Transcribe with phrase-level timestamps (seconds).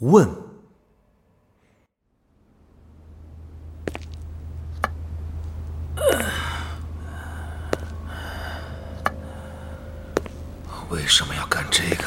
[0.00, 0.28] 问。
[10.88, 12.04] 为什么要干这个？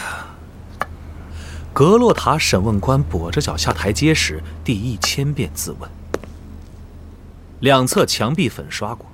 [1.73, 5.89] 格洛塔审问官跛着脚下台阶时，第一千遍自问。
[7.59, 9.05] 两侧墙壁粉刷过，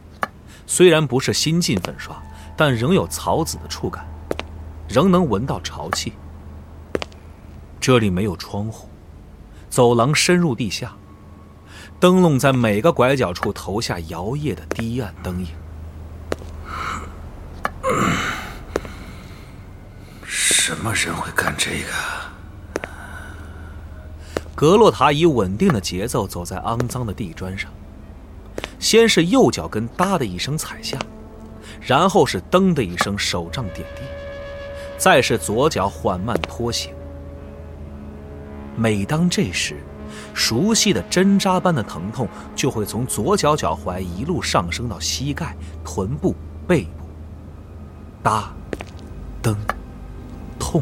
[0.68, 2.16] 虽然不是新进粉刷，
[2.56, 4.06] 但仍有草籽的触感，
[4.88, 6.14] 仍能闻到潮气。
[7.86, 8.90] 这里没有窗户，
[9.70, 10.96] 走廊深入地下，
[12.00, 15.50] 灯笼在每个拐角处投下摇曳的低暗灯影。
[20.24, 22.90] 什么人会干这个？
[24.56, 27.70] 格洛塔以稳定的节奏走在肮脏的地砖上，
[28.80, 30.98] 先是右脚跟“哒”的一声踩下，
[31.80, 34.02] 然后是“噔”的一声手杖点地，
[34.98, 36.95] 再是左脚缓慢拖行。
[38.78, 39.78] 每当这时，
[40.34, 46.36] 熟悉的针扎般的疼痛就会从左脚脚踝一路上升到膝盖、臀部、
[46.68, 47.06] 背部，
[48.22, 48.54] 哒，
[49.42, 49.56] 噔。
[50.58, 50.82] 痛，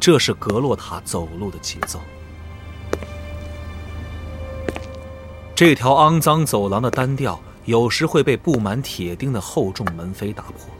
[0.00, 2.00] 这是格洛塔走路的节奏。
[5.54, 10.70] 这条肮脏走廊的单调，有时会被布满铁钉的厚重门扉打破。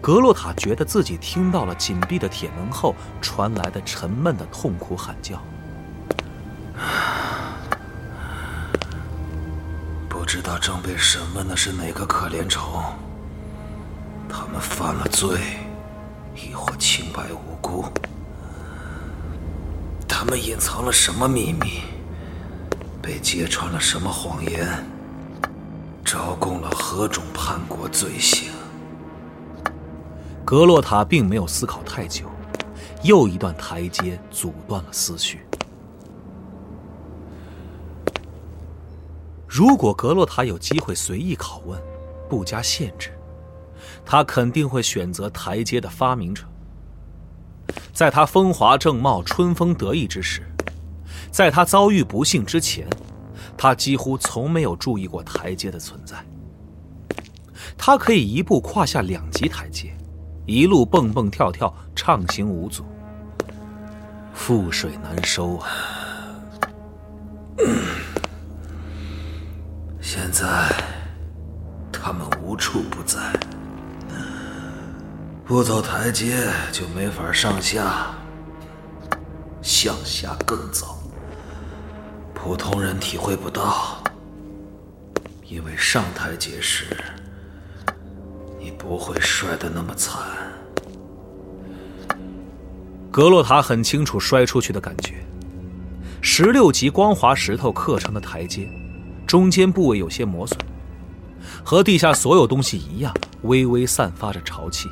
[0.00, 5.42] 格洛塔觉得自己听到了紧闭的铁门后传来的沉闷的痛苦喊叫。
[10.08, 12.82] 不知道正被审问的是哪个可怜虫，
[14.28, 15.38] 他们犯了罪。
[16.36, 17.86] 亦或清白无辜？
[20.06, 21.82] 他们隐藏了什么秘密？
[23.02, 24.86] 被揭穿了什么谎言？
[26.04, 28.52] 招供了何种叛国罪行？
[30.48, 32.24] 格洛塔并没有思考太久，
[33.02, 35.40] 又一段台阶阻断了思绪。
[39.46, 41.78] 如果格洛塔有机会随意拷问，
[42.30, 43.10] 不加限制。
[44.06, 46.44] 他肯定会选择台阶的发明者。
[47.92, 50.50] 在他风华正茂、春风得意之时，
[51.30, 52.88] 在他遭遇不幸之前，
[53.54, 56.16] 他几乎从没有注意过台阶的存在。
[57.76, 59.94] 他可以一步跨下两级台阶，
[60.48, 62.82] 一路蹦蹦跳跳，畅行无阻。
[64.34, 65.68] 覆水难收啊！
[70.00, 70.72] 现在，
[71.92, 73.18] 他们无处不在。
[75.44, 78.06] 不走台阶就没法上下，
[79.60, 80.96] 向下更糟。
[82.32, 84.02] 普通人体会不到，
[85.44, 86.96] 因为上台阶时
[88.78, 90.22] 不会摔得那么惨。
[93.10, 95.14] 格洛塔很清楚摔出去的感觉。
[96.20, 98.68] 十六级光滑石头刻成的台阶，
[99.26, 100.58] 中间部位有些磨损，
[101.64, 104.88] 和地下所有东西一样，微微散发着潮气。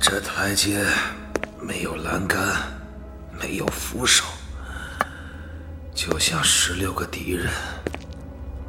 [0.00, 0.84] 这台阶
[1.60, 2.38] 没有栏杆，
[3.40, 4.24] 没有扶手，
[5.94, 7.50] 就像十六个敌人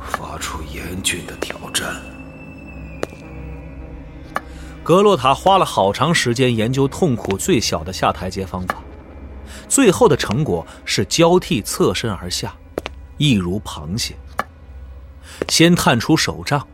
[0.08, 1.96] 发出严峻的挑战。
[4.84, 8.76] 格洛塔花了好长时间研究痛苦最小的下台阶方法，
[9.68, 12.56] 最后的成果是交替侧身而下，
[13.18, 14.16] 一如螃蟹。
[15.50, 16.66] 先探出手杖，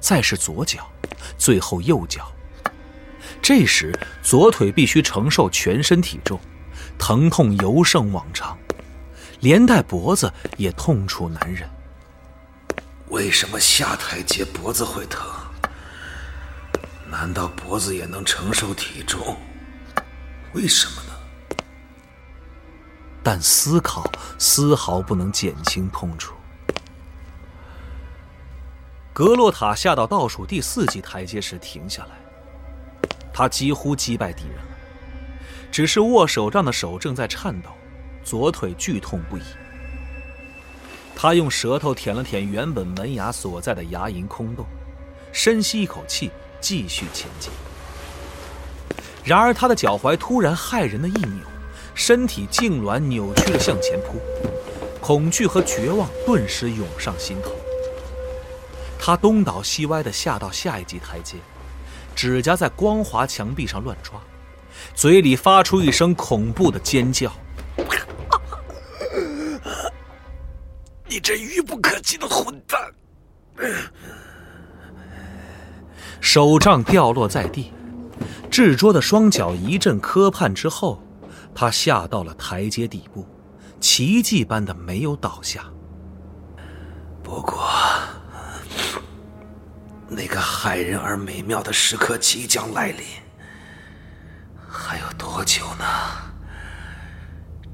[0.00, 0.88] 再是左脚，
[1.36, 2.26] 最后右脚。
[3.42, 6.40] 这时，左腿必须承受全身体重，
[6.98, 8.56] 疼痛尤胜往常，
[9.40, 11.68] 连带脖子也痛楚难忍。
[13.08, 15.24] 为什么下台阶脖子会疼？
[17.08, 19.36] 难道脖子也能承受体重？
[20.54, 21.12] 为什么呢？
[23.22, 26.34] 但思考丝毫不能减轻痛楚。
[29.12, 32.10] 格洛塔下到倒数第四级台阶时停下来。
[33.32, 34.76] 他几乎击败敌人了，
[35.70, 37.70] 只是握手杖的手正在颤抖，
[38.24, 39.42] 左腿剧痛不已。
[41.18, 44.66] 他用舌头舔了舔原本门牙所在的牙龈空洞，
[45.32, 46.30] 深吸一口气，
[46.60, 47.50] 继续前进。
[49.24, 51.40] 然而，他的脚踝突然骇人的一扭，
[51.94, 54.20] 身体痉挛扭曲的向前扑，
[55.00, 57.50] 恐惧和绝望顿时涌上心头。
[58.98, 61.38] 他东倒西歪地下到下一级台阶。
[62.14, 64.20] 指甲在光滑墙壁上乱抓，
[64.94, 67.30] 嘴里发出一声恐怖的尖叫。
[71.08, 72.80] 你这愚不可及的混蛋！
[76.20, 77.72] 手杖掉落在地，
[78.50, 81.02] 智拙的双脚一阵磕绊之后，
[81.54, 83.26] 他下到了台阶底部，
[83.80, 85.64] 奇迹般的没有倒下。
[87.22, 87.68] 不过，
[90.08, 93.04] 那个骇人而美妙的时刻即将来临。
[94.68, 95.84] 还有多久呢？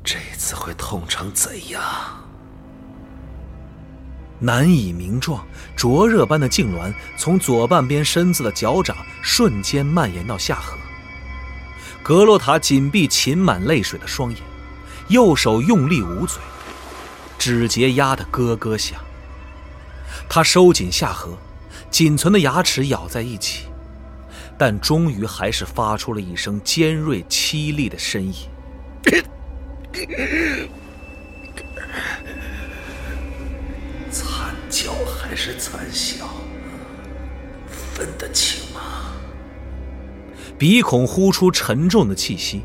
[0.05, 1.83] 这次会痛成怎样？
[4.43, 5.47] 难以名状，
[5.77, 10.77] 灼热般的痉挛从左半边身子的脚掌瞬间蔓延到下颌。
[12.03, 14.41] 格洛塔紧闭噙满泪水的双眼，
[15.07, 16.43] 右手用力捂嘴，
[17.39, 19.01] 指节压得咯咯响。
[20.29, 21.39] 他收紧下颌，
[21.89, 23.67] 仅存的牙齿咬在一起，
[24.59, 28.35] 但终于还是发出了一声尖锐凄厉的呻吟。
[34.83, 36.27] 小还是惨笑，
[37.69, 39.13] 分得清吗？
[40.59, 42.63] 鼻孔呼出沉重的气息，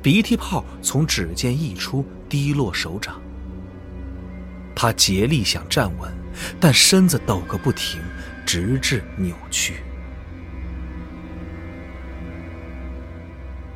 [0.00, 3.20] 鼻涕泡从指尖溢出，滴落手掌。
[4.76, 6.08] 他竭力想站稳，
[6.60, 8.00] 但身子抖个不停，
[8.46, 9.82] 直至扭曲。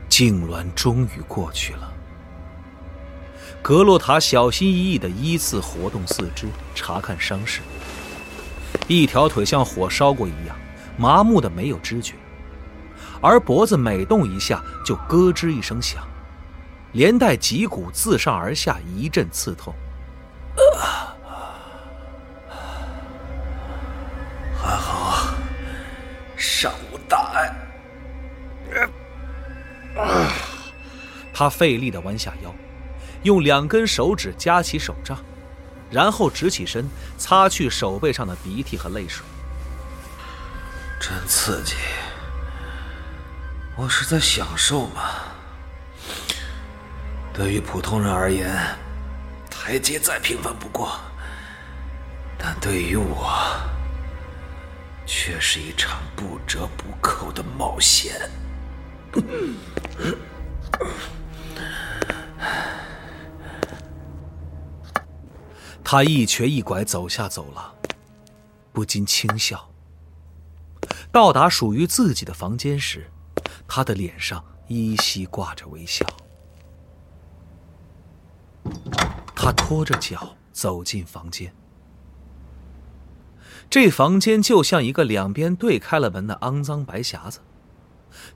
[0.08, 1.92] 痉挛终于过去了。
[3.64, 7.62] 格洛塔小心翼翼地依次活动四肢，查看伤势。
[8.86, 10.54] 一条腿像火烧过一样，
[10.98, 12.12] 麻木的没有知觉，
[13.22, 16.06] 而脖子每动一下就咯吱一声响，
[16.92, 19.74] 连带脊骨自上而下一阵刺痛。
[24.60, 25.34] 还好，
[26.36, 27.50] 尚无大碍。
[31.32, 32.54] 他费力地弯下腰。
[33.24, 35.18] 用两根手指夹起手杖，
[35.90, 36.88] 然后直起身，
[37.18, 39.24] 擦去手背上的鼻涕和泪水。
[41.00, 41.74] 真刺激！
[43.76, 45.02] 我是在享受吗？
[47.32, 48.54] 对于普通人而言，
[49.50, 51.00] 台阶再平凡不过，
[52.38, 53.34] 但对于我，
[55.06, 58.30] 却是一场不折不扣的冒险。
[65.84, 67.72] 他一瘸一拐走下走廊，
[68.72, 69.70] 不禁轻笑。
[71.12, 73.08] 到达属于自己的房间时，
[73.68, 76.04] 他的脸上依稀挂着微笑。
[79.36, 81.54] 他拖着脚走进房间，
[83.68, 87.40] 这房间就像一个两边对开了门的肮脏白匣子，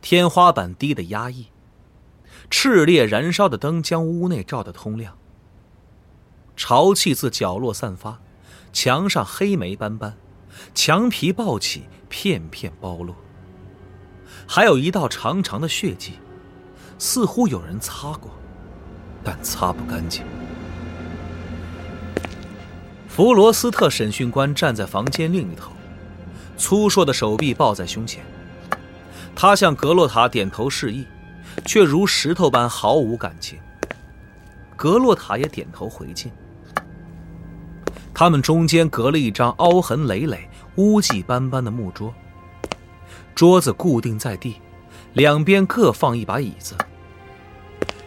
[0.02, 1.46] 天花板低得压抑，
[2.50, 5.16] 炽烈燃烧的灯将屋内照得通亮。
[6.58, 8.18] 潮气自角落散发，
[8.72, 10.16] 墙上黑霉斑斑，
[10.74, 13.14] 墙皮暴起，片片剥落。
[14.44, 16.14] 还有一道长长的血迹，
[16.98, 18.32] 似乎有人擦过，
[19.22, 20.24] 但擦不干净。
[23.06, 25.70] 弗罗斯特审讯官站在房间另一头，
[26.56, 28.24] 粗硕的手臂抱在胸前，
[29.36, 31.06] 他向格洛塔点头示意，
[31.64, 33.60] 却如石头般毫无感情。
[34.76, 36.32] 格洛塔也点头回敬。
[38.18, 42.12] 他们中间隔了一张凹痕累累、污迹斑斑的木桌，
[43.32, 44.56] 桌子固定在地，
[45.12, 46.76] 两边各放一把椅子。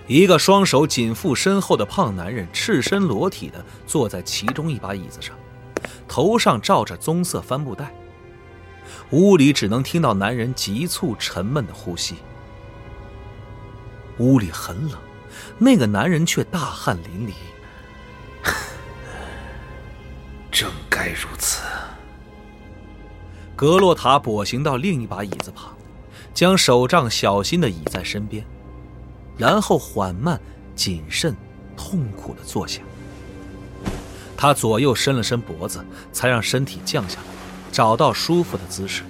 [0.08, 5.34] 一个双手紧缚身后的胖男人赤身裸体的坐在其中一把椅子上，
[6.10, 7.96] 头上罩着棕色帆布袋。
[9.12, 12.18] 屋里只能听到男人急促沉闷的呼吸。
[14.18, 15.00] 屋里很冷，
[15.58, 17.32] 那个男人却大汗淋漓。
[20.62, 21.64] 正该如此。
[23.56, 25.76] 格洛塔跛行到另一把椅子旁，
[26.36, 28.46] 将手杖小心的倚在身边，
[29.36, 30.40] 然后缓慢、
[30.76, 31.36] 谨慎、
[31.76, 32.80] 痛苦的坐下。
[34.38, 37.26] 他左右伸了伸脖子，才让身体降下来，
[37.72, 39.02] 找到舒服的姿势。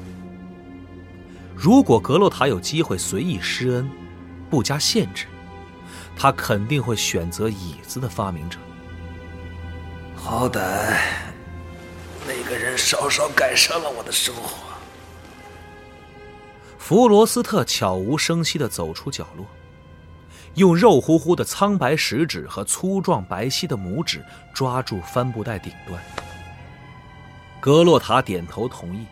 [1.53, 3.91] 如果格洛塔有机会随意施恩，
[4.50, 5.25] 不加限制，
[6.15, 8.58] 他肯定会选择椅子的发明者。
[10.15, 10.98] 好歹。
[12.51, 14.67] 个人稍稍改善了我的生活。
[16.77, 19.46] 弗罗斯特悄无声息地走出角落，
[20.55, 26.01] 用肉乎乎的苍白食指和粗壮白皙的拇指抓住帆布袋顶端。
[27.60, 29.05] 格洛塔点头同意，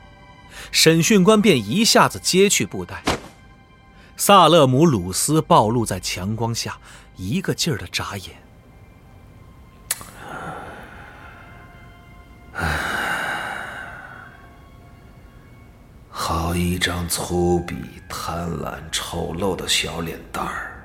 [0.72, 3.02] 审讯官便一下子揭去布袋。
[4.18, 6.78] 萨勒姆鲁斯暴露在强光下，
[7.16, 8.36] 一个劲儿的眨眼。
[12.54, 12.99] 唉
[16.22, 17.74] 好一张粗鄙、
[18.10, 20.84] 贪婪、丑陋的小脸蛋儿，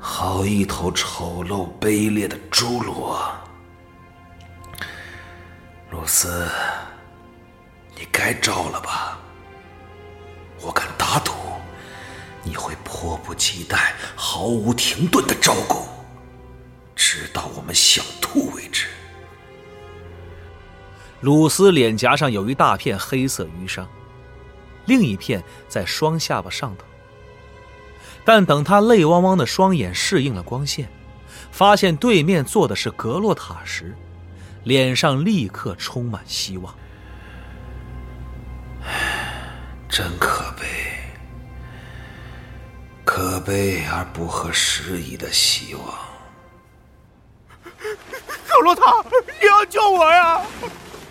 [0.00, 3.16] 好一头丑陋卑劣的侏罗。
[5.88, 6.48] 露丝，
[7.94, 9.20] 你该招了吧？
[10.60, 11.30] 我敢打赌，
[12.42, 15.86] 你会迫不及待、毫无停顿的招供，
[16.96, 18.88] 直到我们想吐为止。
[21.26, 23.84] 鲁斯脸颊上有一大片黑色淤伤，
[24.84, 26.84] 另一片在双下巴上头。
[28.24, 30.88] 但等他泪汪汪的双眼适应了光线，
[31.50, 33.92] 发现对面坐的是格洛塔时，
[34.62, 36.72] 脸上立刻充满希望。
[39.88, 40.64] 真可悲，
[43.04, 45.84] 可悲而不合时宜的希望。
[48.46, 49.02] 格洛塔，
[49.40, 50.40] 你要救我呀！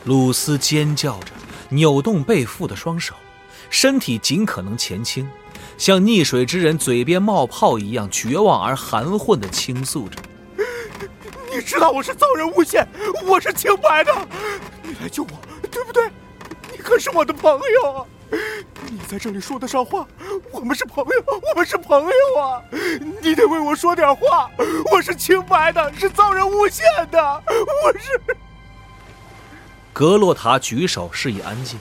[0.05, 1.31] 鲁斯尖叫着，
[1.69, 3.15] 扭动背负的双手，
[3.71, 5.27] 身体尽可能前倾，
[5.79, 10.21] 像溺水之人嘴边冒泡一样绝望而含混的倾诉着
[11.51, 12.87] ：“你知道我是遭人诬陷，
[13.25, 14.13] 我是清白的，
[14.83, 15.29] 你来救我，
[15.71, 16.07] 对不对？
[16.71, 18.05] 你可是我的朋友啊！
[18.91, 20.07] 你在这里说得上话，
[20.51, 22.61] 我们是朋友，我们是朋友啊！
[23.23, 24.51] 你得为我说点话，
[24.91, 27.43] 我是清白的，是遭人诬陷的，
[27.83, 28.21] 我是。”
[29.95, 31.79] 格洛塔举手示意安静，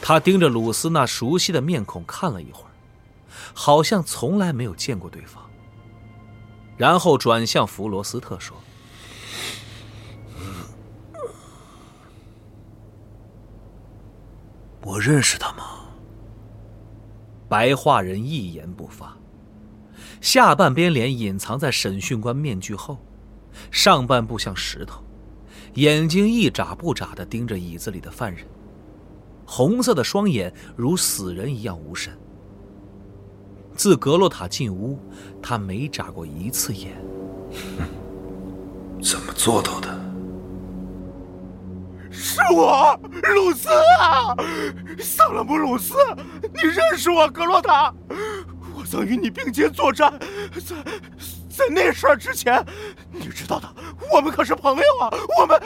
[0.00, 2.70] 他盯着鲁斯那熟悉的面孔看了一会儿，
[3.52, 5.44] 好像从来没有见过对方。
[6.76, 8.56] 然后转向弗罗斯特说
[14.82, 15.80] ：“我认识他吗？”
[17.50, 19.16] 白化人一言不发，
[20.20, 22.98] 下半边脸隐藏在审讯官面具后，
[23.72, 25.02] 上半部像石头。
[25.74, 28.44] 眼睛一眨不眨地盯着椅子里的犯人，
[29.46, 32.12] 红色的双眼如死人一样无神。
[33.76, 34.98] 自格洛塔进屋，
[35.40, 36.96] 他没眨过一次眼。
[39.00, 39.88] 怎么做到的？
[42.10, 42.98] 是我，
[43.34, 44.34] 鲁斯啊，
[44.98, 45.94] 萨勒姆鲁斯，
[46.42, 47.94] 你认识我，格洛塔？
[48.76, 50.12] 我曾与你并肩作战，
[50.52, 50.76] 在
[51.48, 52.62] 在那事儿之前，
[53.12, 53.74] 你知道的。
[54.12, 55.10] 我们可是朋友啊！
[55.38, 55.60] 我们，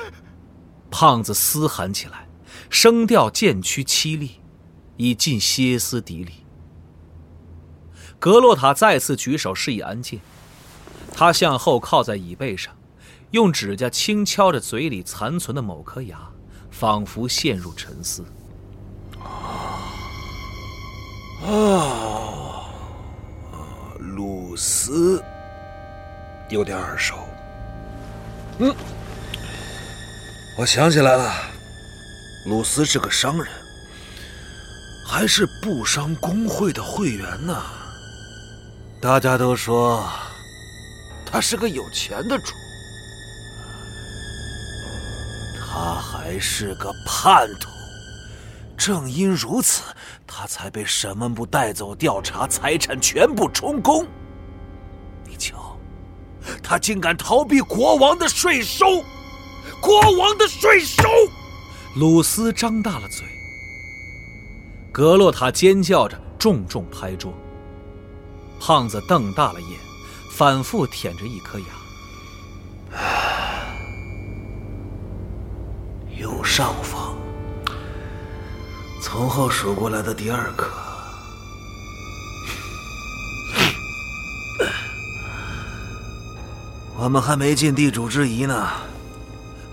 [0.90, 2.28] 胖子嘶喊起来，
[2.68, 4.40] 声调渐趋凄厉，
[4.96, 6.44] 已近歇斯底里。
[8.18, 10.20] 格洛塔再次举手示意安静，
[11.12, 12.74] 他向后靠在椅背上，
[13.32, 16.18] 用指甲轻敲着嘴里残存的某颗牙，
[16.70, 18.24] 仿佛陷入沉思。
[21.42, 22.64] 啊，
[23.98, 25.22] 鲁斯，
[26.48, 27.16] 有点耳熟。
[28.58, 28.73] 嗯，
[30.56, 31.34] 我想起来了，
[32.46, 33.52] 鲁斯是个商人，
[35.04, 37.61] 还是布商工会的会员呢。
[39.00, 40.08] 大家都说
[41.26, 42.52] 他是个有钱的主，
[45.58, 47.68] 他还是个叛徒。
[48.76, 49.82] 正因如此，
[50.26, 54.06] 他才被审问部带走调查，财产全部充公。
[56.62, 59.04] 他竟敢逃避国王的税收！
[59.80, 61.02] 国王的税收！
[61.96, 63.24] 鲁斯张大了嘴。
[64.92, 67.32] 格洛塔尖叫着，重重拍桌。
[68.60, 69.70] 胖子瞪大了眼，
[70.30, 71.66] 反复舔着一颗牙。
[76.16, 77.16] 右上方，
[79.02, 80.68] 从后数过来的第二颗。
[86.96, 88.68] 我们还没尽地主之谊呢。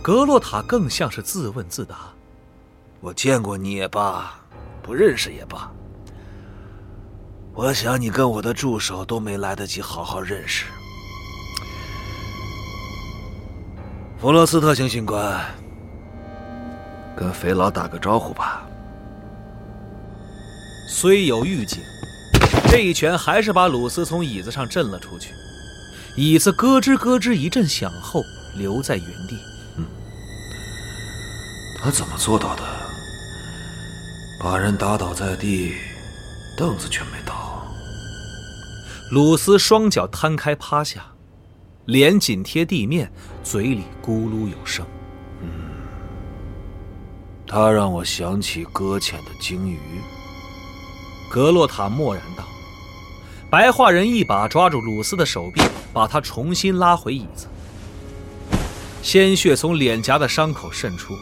[0.02, 1.96] 格洛塔更像是自问自答。
[3.00, 4.34] 我见过你也罢，
[4.82, 5.72] 不认识也罢。
[7.54, 10.66] 我想你跟我的助手都没来得及好好认识。
[14.20, 15.40] 弗罗斯特行刑官，
[17.16, 18.64] 跟肥佬打个招呼吧。
[20.88, 21.80] 虽有预警，
[22.70, 25.34] 这一拳还是把鲁斯从椅子上震了出去。
[26.16, 28.24] 椅子咯吱咯吱一阵响后，
[28.56, 29.38] 留在原地。
[29.78, 29.86] 嗯，
[31.80, 32.64] 他怎么做到的？
[34.44, 35.76] 把人打倒在地，
[36.58, 37.66] 凳子却没倒。
[39.12, 41.06] 鲁斯双脚摊开趴下，
[41.86, 43.12] 脸紧贴地面，
[43.44, 44.86] 嘴里咕噜有声。
[45.42, 45.50] 嗯，
[47.48, 49.80] 他让我想起搁浅的鲸鱼。
[51.30, 52.44] 格洛塔默然道。
[53.50, 55.62] 白化人一把抓住鲁斯的手臂，
[55.94, 57.48] 把他重新拉回椅子。
[59.04, 61.18] 鲜血从脸颊的伤口渗出，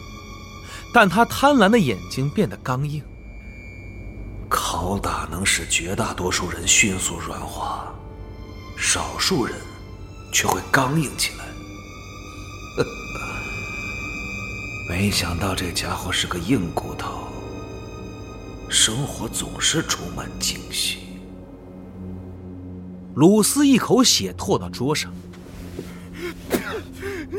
[0.93, 3.01] 但他贪婪的眼睛变得刚硬。
[4.49, 7.93] 拷打能使绝大多数人迅速软化，
[8.75, 9.55] 少数人
[10.33, 11.45] 却会刚硬起来。
[14.89, 17.27] 没想到这家伙是个硬骨头。
[18.67, 21.08] 生活总是充满惊喜。
[23.15, 25.13] 鲁斯一口血吐到桌上。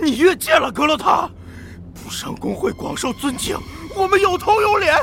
[0.03, 1.31] 你越界了，格洛塔！
[1.95, 3.57] 不上工会广受尊敬，
[3.97, 4.95] 我们有头有脸，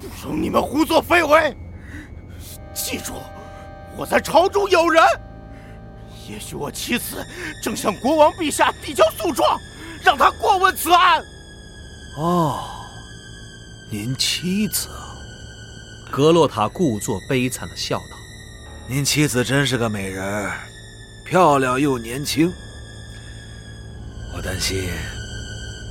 [0.00, 1.56] 不容你们胡作非为。
[2.72, 3.14] 记住，
[3.96, 5.02] 我在朝中有人。
[6.28, 7.24] 也许我妻子
[7.62, 9.58] 正向国王陛下递交诉状，
[10.02, 11.22] 让他过问此案。
[12.16, 12.60] 哦，
[13.90, 14.88] 您妻子。
[16.10, 18.16] 格洛塔故作悲惨的笑道
[18.88, 20.50] ：“您妻子真是个美人，
[21.24, 22.52] 漂亮又年轻。
[24.34, 24.90] 我担心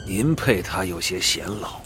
[0.06, 1.82] 您配她有些显老，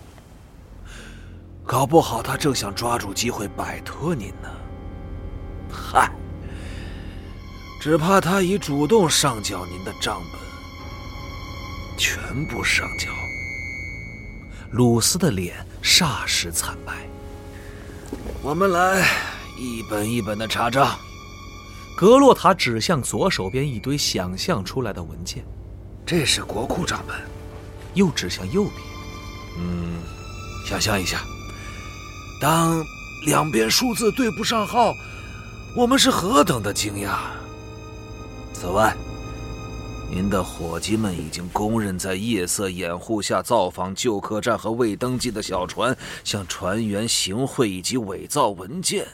[1.65, 4.50] 搞不好她正想抓住机会摆脱您呢。
[5.71, 6.12] 嗨，
[7.79, 13.09] 只怕她已主动上缴您的账本，全部上缴。”
[14.71, 16.93] 鲁斯的脸霎时惨白。
[18.41, 19.07] 我们来
[19.57, 20.97] 一本一本的查账。
[21.97, 25.45] 格洛塔指向左手边一堆想象出来的文件，
[26.05, 27.15] 这是国库账本。
[27.93, 28.75] 又指向右边，
[29.57, 30.01] 嗯，
[30.65, 31.21] 想象一下，
[32.41, 32.83] 当
[33.25, 34.93] 两边数字对不上号，
[35.77, 37.17] 我们是何等的惊讶。
[38.53, 38.95] 此外。
[40.07, 49.07] 您的伙计们已经公认在夜色掩护下造访旧客栈和未登记的小船，向船员行贿以及伪造文件。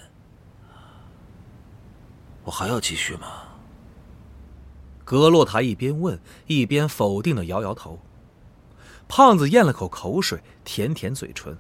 [2.43, 3.27] 我还要继续吗？
[5.03, 6.17] 格洛塔一边问
[6.47, 7.99] 一边否定的摇摇头。
[9.09, 11.57] 胖子咽了口口水，舔舔嘴唇。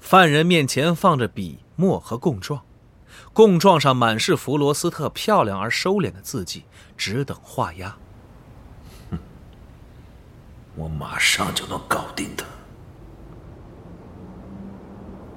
[0.00, 2.62] 犯人面前放着笔墨和供状。
[3.32, 6.64] 供状上满是弗罗斯特漂亮而收敛的字迹，
[6.96, 7.96] 只等画押。
[9.10, 9.18] 哼，
[10.74, 12.46] 我马上就能搞定他。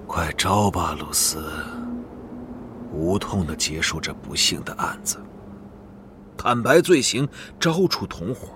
[0.08, 1.52] 快招吧，露丝，
[2.98, 5.18] 无痛的结束这不幸的案子。
[6.36, 7.28] 坦白罪行，
[7.60, 8.50] 招出同伙。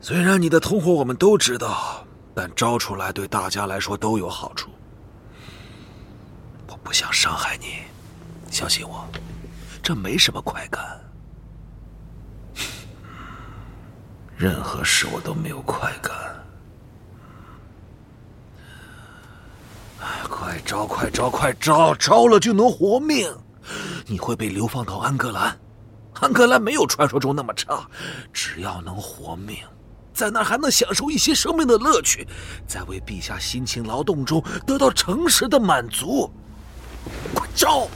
[0.00, 4.70] 虽然你的同伙我们都知道，但招出来对大家来说都有好处。
[6.68, 7.82] 我不想伤害你，
[8.50, 9.06] 相信我，
[9.82, 11.00] 这没什么快感。
[14.36, 16.41] 任何事我都没有快感。
[20.28, 21.94] 快招，快招，快招！
[21.94, 23.32] 招了就能活命。
[24.06, 25.56] 你会被流放到安格兰，
[26.14, 27.86] 安格兰没有传说中那么差。
[28.32, 29.58] 只要能活命，
[30.12, 32.26] 在那儿还能享受一些生命的乐趣，
[32.66, 36.30] 在为陛下辛勤劳动中得到诚实的满足。
[37.34, 37.86] 快招！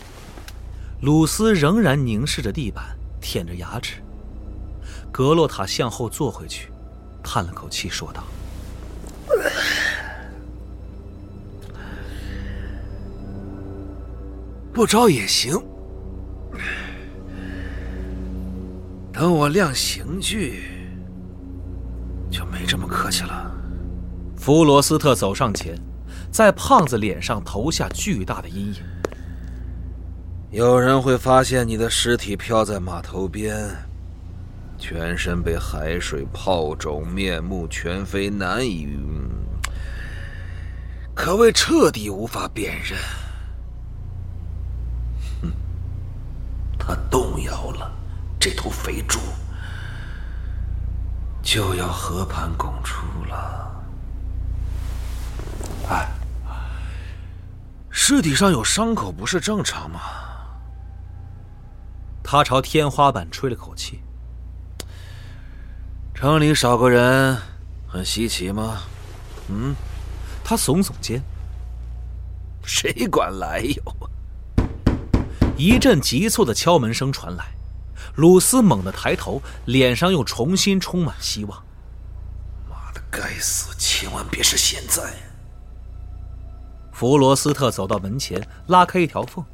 [1.02, 4.02] 鲁斯仍然凝视着地板，舔着牙齿。
[5.12, 6.70] 格洛塔向后坐回去，
[7.22, 8.24] 叹了口气，说道
[14.76, 15.54] ：“不招也行。
[19.10, 20.64] 等我亮刑具，
[22.30, 23.50] 就没这么客气了。”
[24.36, 25.74] 弗罗斯特走上前，
[26.30, 28.82] 在胖子脸上投下巨大的阴影。
[30.50, 33.56] 有人会发现你的尸体漂在码头边，
[34.76, 38.90] 全身被海水泡肿，面目全非，难以，
[41.14, 42.98] 可谓彻底无法辨认。
[45.42, 45.52] 哼，
[46.86, 47.90] 他动摇了，
[48.38, 49.18] 这头肥猪
[51.42, 53.84] 就要和盘拱出了。
[55.88, 56.08] 哎，
[57.90, 60.00] 尸体上有伤口，不是正常吗？
[62.22, 64.00] 他朝天花板吹了口气。
[66.14, 67.36] 城里少个人，
[67.88, 68.78] 很稀奇吗？
[69.48, 69.74] 嗯，
[70.44, 71.20] 他耸耸肩。
[72.64, 74.10] 谁管来由？
[75.56, 77.46] 一阵急促的敲门声传来，
[78.16, 81.64] 鲁斯猛地抬头，脸上又重新充满希望。
[82.68, 83.74] 妈的，该死！
[83.78, 85.14] 千万别是现在！
[86.92, 89.44] 弗罗斯特走到门前，拉开一条缝。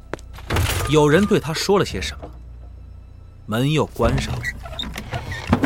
[0.89, 2.29] 有人对他说了些什么。
[3.45, 4.41] 门又关上了。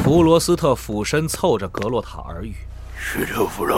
[0.03, 2.55] 弗罗斯特俯身凑着格洛塔耳语
[2.97, 3.75] ：“是这夫人。”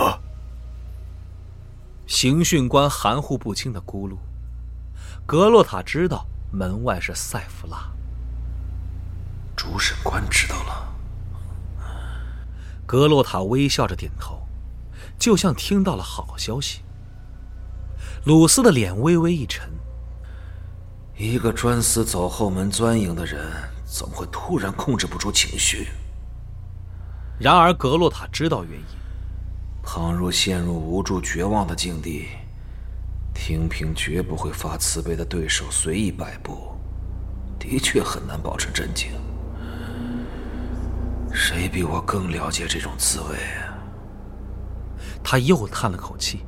[2.08, 4.18] 刑讯官含糊不清的咕噜。
[5.26, 7.92] 格洛塔知道门外是塞弗拉。
[9.56, 10.96] 主审官知道了。
[12.86, 14.48] 格洛塔微笑着点头，
[15.18, 16.82] 就像听到了好消息。
[18.26, 19.70] 鲁斯的脸微微一沉。
[21.16, 23.46] 一个专司走后门钻营的人，
[23.86, 25.90] 怎么会突然控制不住情绪？
[27.38, 28.86] 然而格洛塔知道原因。
[29.84, 32.28] 倘若陷入无助绝望的境地，
[33.42, 36.78] 听凭绝不会发慈悲的对手随意摆布，
[37.58, 39.10] 的确很难保持镇静。
[41.34, 43.80] 谁比我更了解这种滋味啊？
[45.24, 46.42] 他又叹了口气，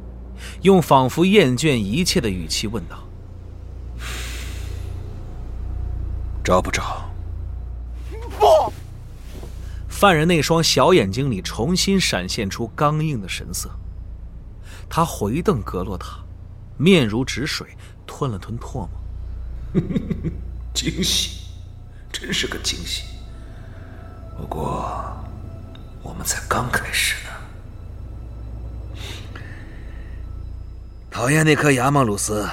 [0.63, 3.03] 用仿佛厌倦一切的语气问道。
[6.43, 7.09] 找不着？
[8.37, 8.71] 不！
[9.87, 13.71] 犯人那双小眼睛里重新闪现出刚硬的神色。
[14.89, 16.20] 他回瞪格洛塔，
[16.81, 18.89] 面如止水，吞了吞唾沫。
[20.73, 21.45] 惊喜，
[22.11, 23.03] 真是个惊喜。
[24.35, 25.15] 不过，
[26.01, 27.31] 我们才刚开始呢。
[31.11, 32.49] 讨厌那颗牙吗，鲁斯？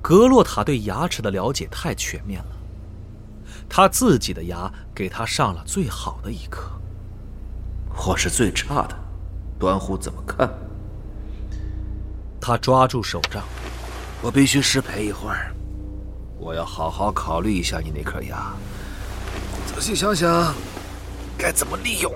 [0.00, 2.56] 格洛塔对牙齿的了解太全面了，
[3.68, 6.72] 他自己的牙给他上了最好的一颗，
[7.94, 8.98] 或是最差的，
[9.60, 10.52] 端乎怎么看。
[12.44, 13.44] 他抓住手杖，
[14.20, 15.54] 我必须失陪一会儿，
[16.40, 18.52] 我要好好考虑一下你那颗牙，
[19.64, 20.52] 仔细想想
[21.38, 22.12] 该怎么利用。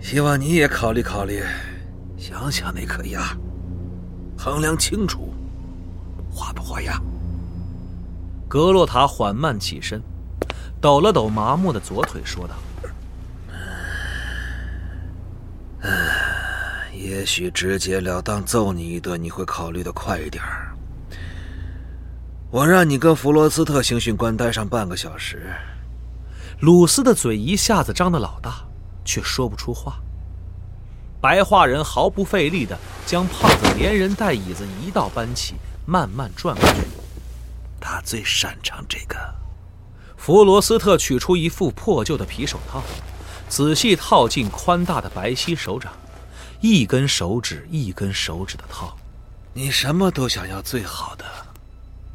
[0.00, 1.44] 希望你也考虑考虑，
[2.18, 3.36] 想想那颗牙。
[4.36, 5.32] 衡量清楚，
[6.28, 7.00] 画不画牙？
[8.48, 10.02] 格洛塔缓慢起身，
[10.80, 12.54] 抖了抖麻木的左腿，说道
[16.92, 20.74] ：“也许直截了当揍你一顿，你会考虑的快一点儿
[22.50, 25.52] 我让你跟弗罗斯特刑讯官待上半个小时。”
[26.60, 28.64] 鲁斯的嘴一下子张得老大，
[29.04, 30.00] 却说不出话。
[31.20, 36.80] 白化人毫不费力地将胖子连人带椅子一道搬起，慢慢转过去。
[37.78, 39.16] 他最擅长这个。
[40.16, 42.82] 弗罗斯特取出一副破旧的皮手套，
[43.48, 45.92] 仔细套进宽大的白皙手掌，
[46.60, 48.96] 一根手指一根手指的套。
[49.54, 51.24] 你什么都想要最好的，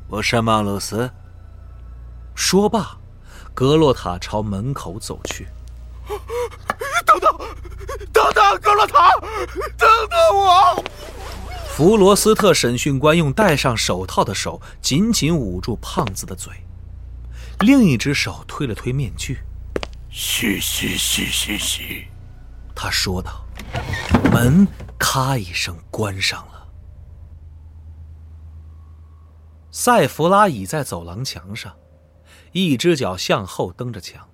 [0.08, 1.10] 我是吗，鲁斯？
[2.36, 2.98] 说罢，
[3.54, 5.48] 格洛塔朝门口走去。
[7.06, 7.38] 等等，
[8.12, 9.10] 等等，格洛塔，
[9.78, 10.84] 等等我！
[11.70, 16.54] 弗罗斯特审讯官用戴上手套的手紧紧捂住胖子的嘴，
[17.62, 19.40] 另一只手推了推面具。
[20.12, 22.08] 嘘嘘嘘嘘嘘，
[22.76, 23.46] 他说道。
[24.32, 24.68] 门
[25.00, 26.68] 咔一声关上了。
[29.72, 31.74] 塞弗拉倚在走廊墙上，
[32.52, 34.30] 一只脚向后蹬着墙。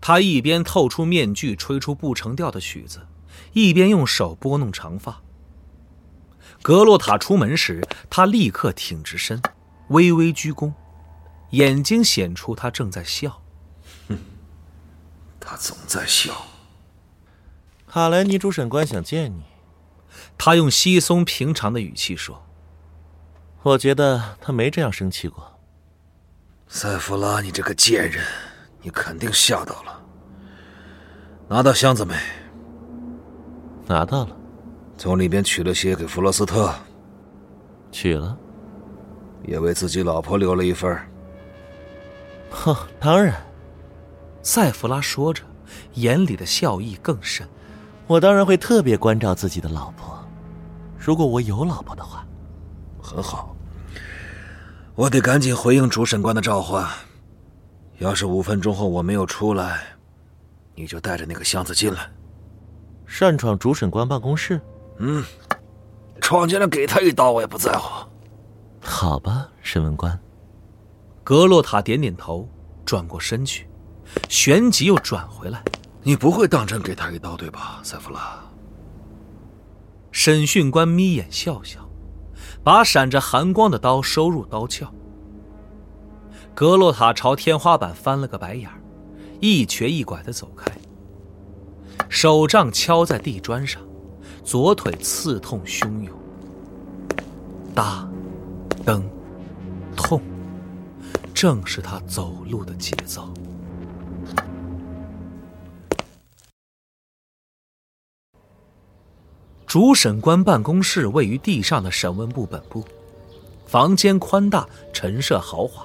[0.00, 3.06] 他一边透出面具，吹出不成调的曲子，
[3.52, 5.22] 一边用手拨弄长发。
[6.60, 9.40] 格洛塔出门时，他立刻挺直身，
[9.88, 10.72] 微微鞠躬，
[11.50, 13.41] 眼睛显出他正在笑。
[15.42, 16.32] 哼，他总在笑。
[17.86, 19.42] 卡莱尼主审官想见你，
[20.38, 22.42] 他用稀松平常的语气说
[23.62, 25.58] ：“我觉得他没这样生气过。”
[26.68, 28.24] 塞弗拉，你这个贱人！
[28.80, 30.00] 你肯定吓到了。
[31.48, 32.14] 拿到箱子没？
[33.86, 34.36] 拿到了。
[34.96, 36.74] 从里边取了些给弗罗斯特。
[37.90, 38.36] 取了。
[39.44, 40.96] 也为自己老婆留了一份。
[42.50, 43.34] 哼，当然。
[44.42, 45.42] 塞弗拉说着，
[45.94, 47.48] 眼里的笑意更甚。
[48.06, 50.18] 我当然会特别关照自己的老婆，
[50.98, 52.26] 如果我有老婆的话。
[53.00, 53.54] 很好。
[54.94, 56.88] 我得赶紧回应主审官的召唤。
[57.98, 59.82] 要是五分钟后我没有出来，
[60.74, 62.10] 你就带着那个箱子进来。
[63.06, 64.60] 擅闯主审官办公室？
[64.98, 65.24] 嗯，
[66.20, 68.06] 闯进来给他一刀我也不在乎。
[68.80, 70.18] 好吧，审问官。
[71.24, 72.48] 格洛塔点点头，
[72.84, 73.68] 转过身去，
[74.28, 75.62] 旋即又转回来。
[76.02, 78.40] 你不会当真给他一刀对吧，塞弗拉？
[80.10, 81.88] 审讯官眯眼笑笑，
[82.64, 84.86] 把闪着寒光的刀收入刀鞘。
[86.54, 88.78] 格洛塔朝天花板翻了个白眼儿，
[89.40, 90.70] 一瘸一拐的走开。
[92.08, 93.80] 手杖敲在地砖上，
[94.44, 96.14] 左腿刺痛汹涌。
[97.74, 98.06] 哒，
[98.84, 99.02] 噔，
[99.96, 100.20] 痛，
[101.32, 103.31] 正是他走路的节奏。
[109.72, 112.84] 主审官办公室位于地上的审问部本部，
[113.64, 115.82] 房间宽大，陈设豪华。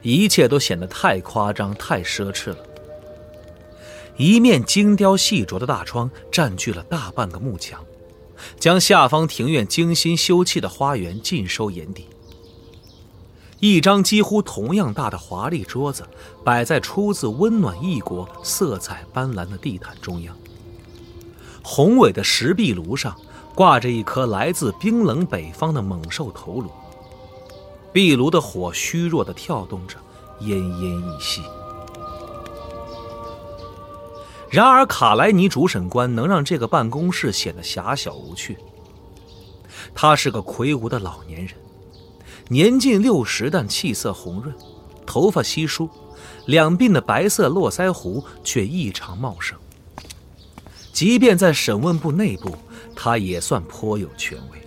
[0.00, 2.56] 一切都显得太夸张、太奢侈了。
[4.16, 7.84] 一面精雕细琢的大窗占据了大半个幕墙，
[8.58, 12.06] 将下方庭院精心修葺的花园尽收眼底。
[13.60, 16.04] 一张几乎同样大的华丽桌子
[16.42, 20.34] 摆在出自温暖异国、色彩斑斓的地毯中央。
[21.66, 23.16] 宏伟的石壁炉上
[23.54, 26.70] 挂着一颗来自冰冷北方的猛兽头颅，
[27.90, 29.96] 壁炉的火虚弱地跳动着，
[30.40, 31.42] 奄奄一息。
[34.50, 38.58] 然而，卡莱尼主审官能让这个办公室显得狭小无趣。
[39.94, 41.56] 他是个魁梧的老年人。
[42.48, 44.54] 年近六十，但气色红润，
[45.06, 45.88] 头发稀疏，
[46.44, 49.58] 两鬓的白色络腮胡却异常茂盛。
[50.94, 52.56] 即便在审问部内部，
[52.94, 54.58] 他也算颇有权威。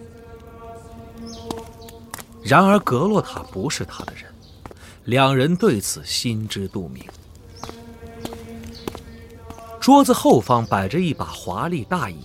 [2.44, 4.26] 然而格洛塔不是他的人，
[5.06, 7.02] 两人对此心知肚明。
[9.80, 12.18] 桌子后方摆着一把华丽大椅，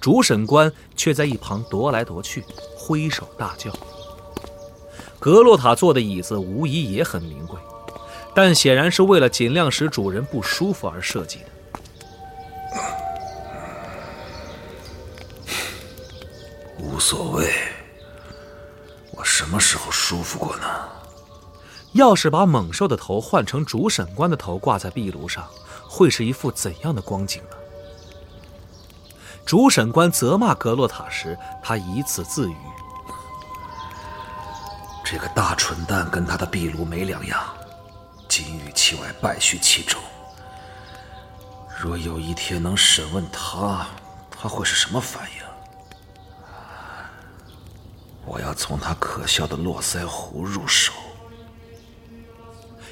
[0.00, 2.44] 主审官却在一旁踱来踱去，
[2.76, 3.72] 挥手大叫。
[5.18, 7.58] 格洛塔坐的椅子无疑也很名贵，
[8.32, 11.46] 但显然是为了尽量使主人不舒服而设计的。
[16.86, 17.52] 无所谓，
[19.10, 20.66] 我什么时候舒服过呢？
[21.92, 25.48] 要是把猛兽的头换成主审官的头挂在壁炉上，
[25.88, 27.56] 会是一副怎样的光景呢？
[29.44, 32.56] 主审官责骂格洛塔时，他以此自语。
[35.04, 37.42] 这个大蠢蛋跟他的壁炉没两样，
[38.28, 40.00] 金玉其外，败絮其中。
[41.80, 43.86] 若有一天能审问他，
[44.30, 45.45] 他会是什么反应？
[48.26, 50.92] 我要从他可笑的络腮胡入手。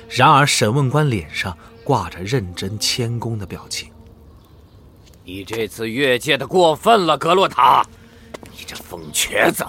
[0.09, 3.91] 然而，审问官脸上挂着认真谦恭的表情。
[5.25, 7.85] 你这次越界的过分了，格洛塔！
[8.57, 9.67] 你这疯瘸子！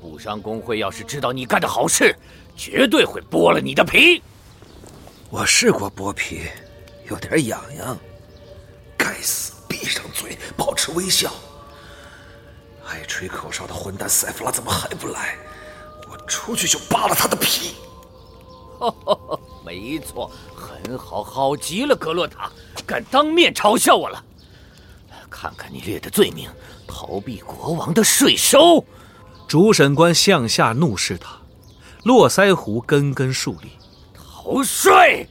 [0.00, 2.16] 布商工会要是知道你干的好事，
[2.56, 4.20] 绝对会剥了你的皮。
[5.30, 6.40] 我试过剥皮，
[7.08, 7.96] 有点痒痒。
[8.96, 9.52] 该死！
[9.68, 11.30] 闭上嘴，保持微笑。
[12.86, 15.36] 爱吹口哨的混蛋塞弗拉怎么还不来？
[16.10, 17.74] 我出去就扒了他的皮。
[19.64, 22.50] 没错，很好，好极了，格洛塔，
[22.84, 24.22] 敢当面嘲笑我了。
[25.30, 26.50] 看看你列的罪名：
[26.86, 28.84] 逃避国王的税收。
[29.48, 31.38] 主审官向下怒视他，
[32.02, 33.70] 络腮胡根根竖立。
[34.14, 35.28] 逃税！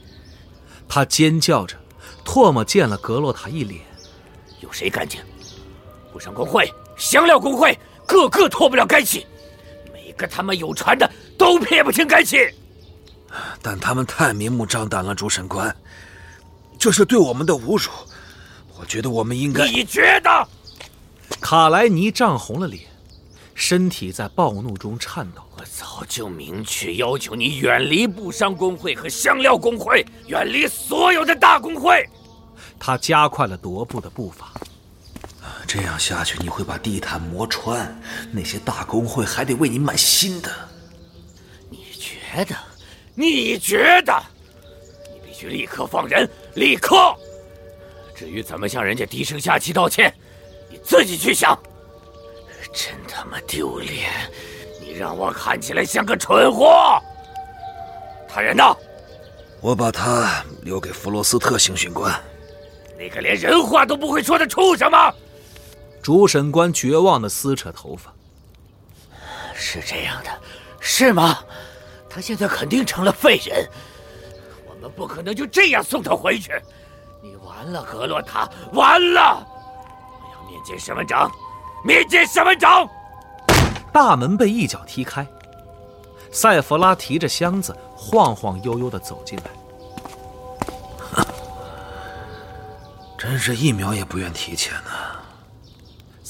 [0.88, 1.76] 他尖叫着，
[2.24, 3.82] 唾沫溅了格洛塔一脸。
[4.60, 5.20] 有谁干净？
[6.12, 9.26] 布商工会、香料工会，个个脱不了干系。
[9.92, 12.38] 每个他妈有船的都撇不清干系。
[13.62, 15.74] 但他们太明目张胆了，主审官，
[16.78, 17.90] 这是对我们的侮辱。
[18.78, 19.64] 我觉得我们应该……
[19.66, 20.48] 你觉得？
[21.40, 22.82] 卡莱尼涨红了脸。
[23.54, 25.42] 身体在暴怒中颤抖。
[25.56, 32.04] 我早就明确要求你远离布商工会和香料工会，远离所有的大工会。
[32.78, 34.52] 他加快了踱步的步伐。
[35.74, 37.98] 这样下去，你会把地毯磨穿。
[38.30, 40.50] 那些大工会还得为你买新的。
[41.70, 42.54] 你觉得？
[43.14, 44.12] 你觉得？
[45.14, 47.16] 你必须立刻放人，立刻。
[48.14, 50.12] 至于怎么向人家低声下气道歉，
[50.68, 51.58] 你自己去想。
[52.74, 54.10] 真他妈丢脸！
[54.78, 57.00] 你让我看起来像个蠢货。
[58.28, 58.62] 他人呢？
[59.62, 62.14] 我把他留给弗罗斯特刑讯官。
[62.98, 65.10] 那个连人话都不会说的畜生吗？
[66.02, 68.12] 主审官绝望的撕扯头发。
[69.54, 70.30] 是这样的，
[70.80, 71.38] 是吗？
[72.10, 73.66] 他现在肯定成了废人。
[74.68, 76.52] 我们不可能就这样送他回去。
[77.22, 79.46] 你完了，格洛塔，完了！
[80.20, 81.30] 我要面见审问长。
[81.84, 82.86] 面见审问长。
[83.92, 85.26] 大门被一脚踢开，
[86.32, 89.44] 塞弗拉提着箱子晃晃悠悠的走进来。
[93.16, 94.90] 真是一秒也不愿提前呢。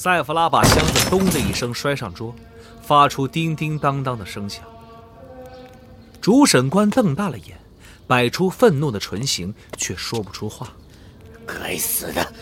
[0.03, 2.35] 塞弗拉把箱子咚的一声摔上桌，
[2.81, 4.61] 发出叮叮当当的声响。
[6.19, 7.57] 主审官瞪大了眼，
[8.05, 10.67] 摆出愤怒的唇形，却说不出话。
[11.47, 12.33] 该死的，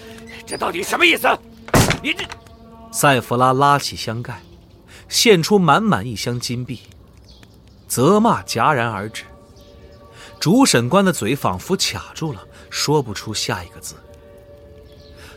[0.43, 1.27] 这到底什么意思？
[2.01, 2.25] 你这……
[2.91, 4.41] 塞弗拉拉起箱盖，
[5.07, 6.79] 现出满满一箱金币，
[7.87, 9.21] 责骂戛然而止。
[10.39, 13.93] 主审官的嘴仿佛卡住了，说不出下一个字。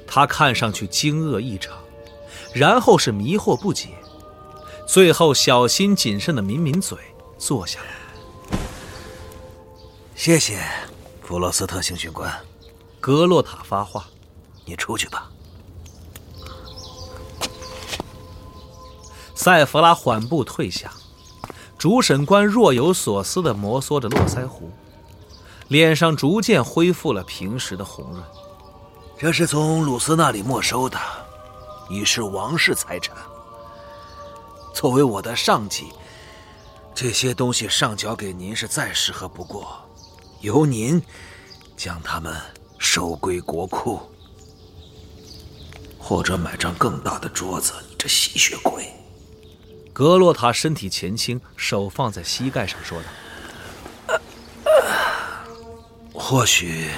[0.07, 1.77] 他看上去惊愕异常，
[2.55, 3.89] 然后是迷惑不解，
[4.87, 6.97] 最后小心谨慎的抿抿嘴，
[7.37, 8.59] 坐下来。
[10.15, 10.63] 谢谢，
[11.21, 12.33] 弗洛斯特刑讯官。
[13.01, 14.07] 格洛塔发话
[14.65, 15.29] ：“你出去吧。”
[19.35, 20.93] 塞弗拉缓步退下，
[21.77, 24.71] 主审官若有所思地摩挲着络腮胡，
[25.67, 28.23] 脸上逐渐恢复了平时的红润。
[29.19, 30.97] 这是从鲁斯那里没收的，
[31.89, 33.17] 已是王室财产。
[34.75, 35.93] 作为我的上级，
[36.95, 39.79] 这些东西上缴给您是再适合不过，
[40.41, 41.01] 由您
[41.77, 42.37] 将它们
[42.79, 44.01] 收归国库，
[45.99, 47.73] 或者买张更大的桌子。
[47.89, 48.93] 你这吸血鬼！
[49.93, 53.01] 格洛塔身体前倾，手放在膝盖上，说
[54.09, 54.19] 道
[56.13, 56.91] ：“或许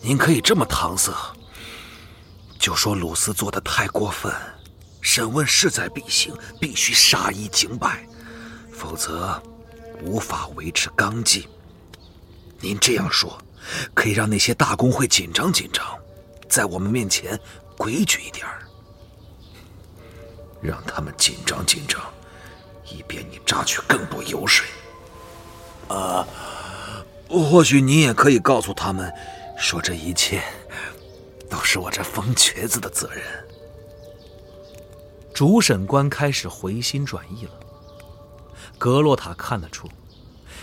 [0.00, 1.12] 您可以这么搪塞，
[2.64, 4.32] 就说鲁斯做的太过分，
[5.02, 8.02] 审问势在必行，必须杀一儆百，
[8.72, 9.38] 否则
[10.00, 11.46] 无法维持纲纪。
[12.60, 13.38] 您这样说，
[13.92, 15.84] 可以让那些大公会紧张紧张，
[16.48, 17.38] 在我们面前
[17.76, 18.62] 规矩一点儿。”
[20.62, 22.00] 让他们紧张紧张，
[22.90, 24.66] 以便你榨取更多油水。
[25.88, 26.26] 啊，
[27.28, 29.12] 或许你也可以告诉他们，
[29.58, 30.42] 说这一切
[31.54, 33.22] 都是我这疯瘸子的责任。
[35.32, 37.52] 主审官开始回心转意了。
[38.76, 39.88] 格洛塔看得出，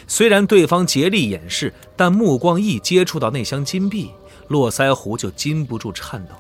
[0.06, 4.12] 虽然对方竭力掩饰，但目光一接触到那箱金币，
[4.50, 6.36] 络腮胡就禁不住颤抖。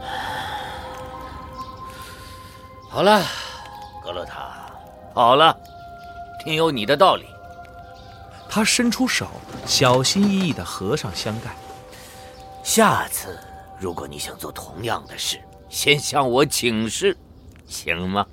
[2.88, 3.22] 好了，
[4.02, 4.70] 格洛塔，
[5.12, 5.54] 好了，
[6.42, 7.26] 听有你的道理。
[8.48, 9.28] 他伸出手，
[9.66, 11.54] 小心翼翼地合上箱盖。
[12.62, 13.38] 下次
[13.80, 17.16] 如果你想做同样的事，先向我请示，
[17.66, 18.26] 行吗？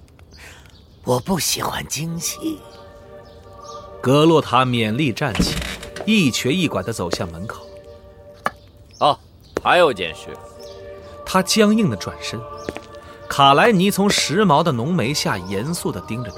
[1.03, 2.59] 我不喜欢惊喜。
[4.01, 5.55] 格洛塔勉力站起，
[6.05, 7.65] 一瘸一拐地走向门口。
[8.99, 9.17] 哦，
[9.63, 10.35] 还有件事。
[11.25, 12.39] 他僵硬地转身。
[13.27, 16.37] 卡莱尼从时髦的浓眉下严肃地盯着他。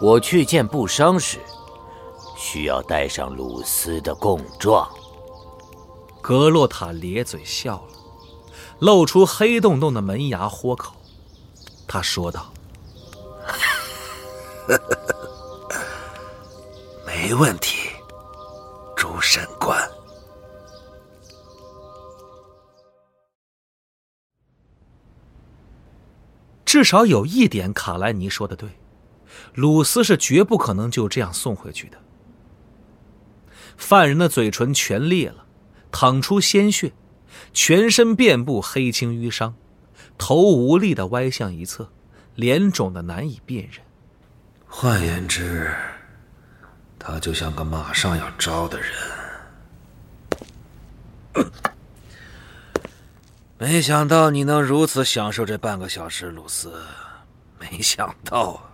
[0.00, 1.38] 我去见布商时，
[2.36, 4.88] 需要带上鲁斯的供状。
[6.26, 7.88] 格洛塔咧嘴笑了，
[8.78, 10.94] 露出黑洞洞的门牙豁口。
[11.86, 12.50] 他说道
[17.04, 17.90] ：“没问题，
[18.96, 19.78] 主审官。”
[26.64, 28.70] 至少有一点，卡莱尼说的对，
[29.52, 31.98] 鲁斯是绝不可能就这样送回去的。
[33.76, 35.43] 犯人的嘴唇全裂了，
[35.96, 36.92] 淌出鲜血，
[37.52, 39.54] 全身遍布黑青淤伤，
[40.18, 41.88] 头无力的歪向一侧，
[42.34, 43.80] 脸肿的难以辨认。
[44.66, 45.72] 换言之，
[46.98, 48.90] 他就像个马上要招的人。
[53.56, 56.72] 没想到你能如此享受这半个小时，鲁斯。
[57.60, 58.66] 没想到啊，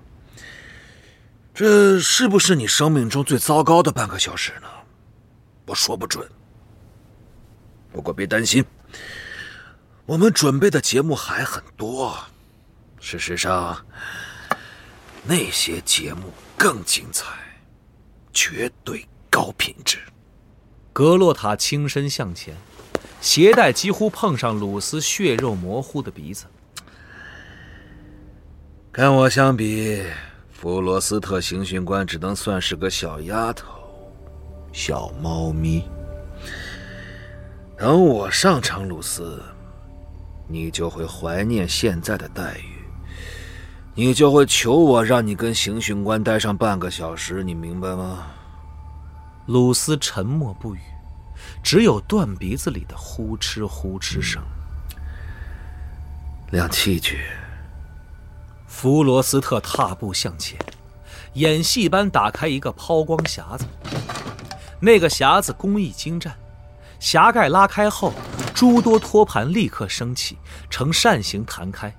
[1.52, 4.68] 这是不是你生命中最糟糕的半个小时呢？
[5.66, 6.26] 我说不准。
[7.92, 8.64] 不过别担心，
[10.06, 12.16] 我们准备的节目还很多。
[13.00, 13.84] 事实上，
[15.24, 17.26] 那些节目更精彩，
[18.32, 19.98] 绝对高品质。
[20.92, 22.54] 格洛塔轻身向前。
[23.20, 26.46] 鞋带几乎碰上鲁斯血肉模糊的鼻子。
[28.90, 30.02] 跟我相比，
[30.50, 33.68] 弗罗斯特刑讯官只能算是个小丫头、
[34.72, 35.84] 小猫咪。
[37.80, 39.42] 等我上场，鲁斯，
[40.46, 42.84] 你就会怀念现在的待遇，
[43.94, 48.26] 你就会求我让你跟刑讯官待上半个小时，你明白吗？
[49.46, 50.80] 鲁斯沉默不语。
[51.62, 54.42] 只有断鼻子里的呼哧呼哧声。
[56.50, 57.22] 亮器具。
[58.66, 60.58] 弗罗斯特踏步向前，
[61.32, 63.64] 演戏般打开一个抛光匣子。
[64.80, 66.34] 那个匣子工艺精湛，
[67.00, 68.12] 匣盖拉开后，
[68.54, 70.36] 诸多托盘立刻升起，
[70.68, 71.96] 呈扇形弹开，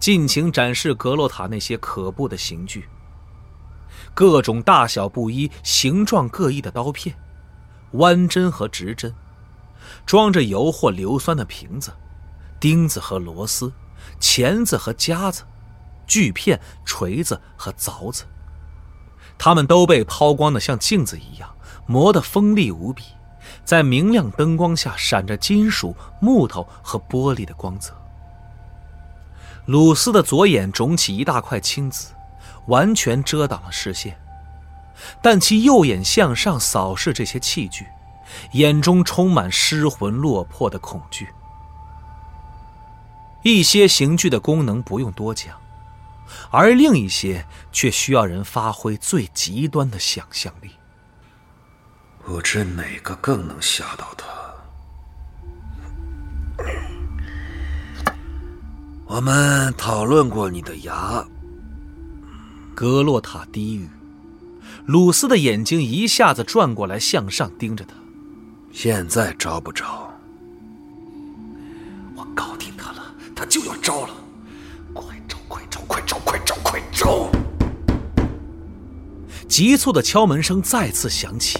[0.00, 2.88] 尽情展示格洛塔那些可怖的刑具。
[4.14, 7.14] 各种大小不一、形状各异的刀片。
[7.92, 9.12] 弯针和直针，
[10.06, 11.92] 装着油或硫酸的瓶子，
[12.60, 13.72] 钉子和螺丝，
[14.20, 15.42] 钳子和夹子，
[16.06, 18.24] 锯片、锤子和凿子，
[19.36, 21.52] 它们都被抛光的像镜子一样，
[21.86, 23.02] 磨得锋利无比，
[23.70, 27.94] 在明亮灯光下闪着金属、木头和玻璃的光泽。
[29.66, 32.08] 鲁斯的左眼肿起一大块青紫，
[32.66, 34.18] 完全遮挡了视线。
[35.22, 37.86] 但其右眼向上扫视这些器具，
[38.54, 41.28] 眼中充满失魂落魄的恐惧。
[43.44, 45.56] 一些刑具的功能不用多讲，
[46.50, 50.72] 而另一些却需要人发挥最极端的想象力。
[52.24, 54.26] 不知哪个更能吓到他。
[59.06, 61.24] 我们讨论过你的牙，
[62.74, 63.88] 格洛塔低语。
[64.86, 67.94] 鲁斯的眼睛一下子转过来，向上盯着他。
[68.72, 70.08] 现在招不招？
[72.14, 74.14] 我搞定他了，他就要招了。
[74.94, 75.36] 快招！
[75.48, 75.80] 快招！
[75.88, 76.18] 快招！
[76.24, 76.54] 快招！
[76.62, 77.30] 快招！
[79.48, 81.58] 急促的敲门声再次响起。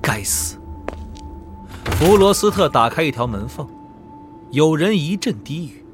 [0.00, 0.56] 该死！
[1.98, 3.68] 弗罗斯特打开一条门缝，
[4.50, 5.84] 有人一阵低语。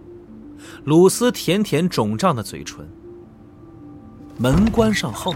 [0.85, 2.89] 鲁斯舔舔肿胀的嘴唇。
[4.39, 5.35] 门关上后，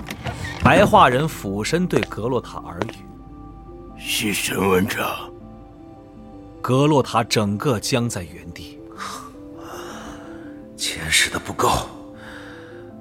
[0.62, 2.94] 白化人俯身对格洛塔耳语
[3.98, 5.30] ：“是审问长。”
[6.62, 8.78] 格洛塔整个僵在原地。
[10.76, 11.68] 钱使的不够，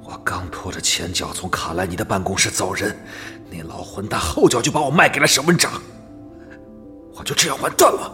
[0.03, 2.97] 我刚拖着前脚从卡莱尼的办公室走人，
[3.49, 5.81] 那老混蛋后脚就把我卖给了审问长，
[7.13, 8.11] 我就这样完蛋了。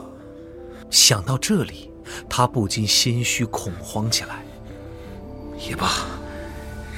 [0.90, 1.92] 想到这里。
[2.30, 4.46] 他不禁心虚恐慌起来。
[5.58, 5.90] 也罢，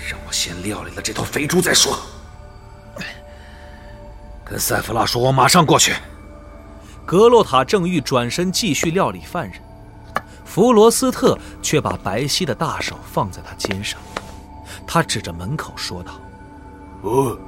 [0.09, 1.97] 让我先料理了这头肥猪再说。
[4.43, 5.93] 跟塞弗拉说，我马上过去。
[7.05, 9.61] 格洛塔正欲转身继续料理犯人，
[10.43, 13.97] 弗罗斯特却把白皙的大手放在他肩上。
[14.85, 16.19] 他指着门口说道
[17.03, 17.39] ：“哦，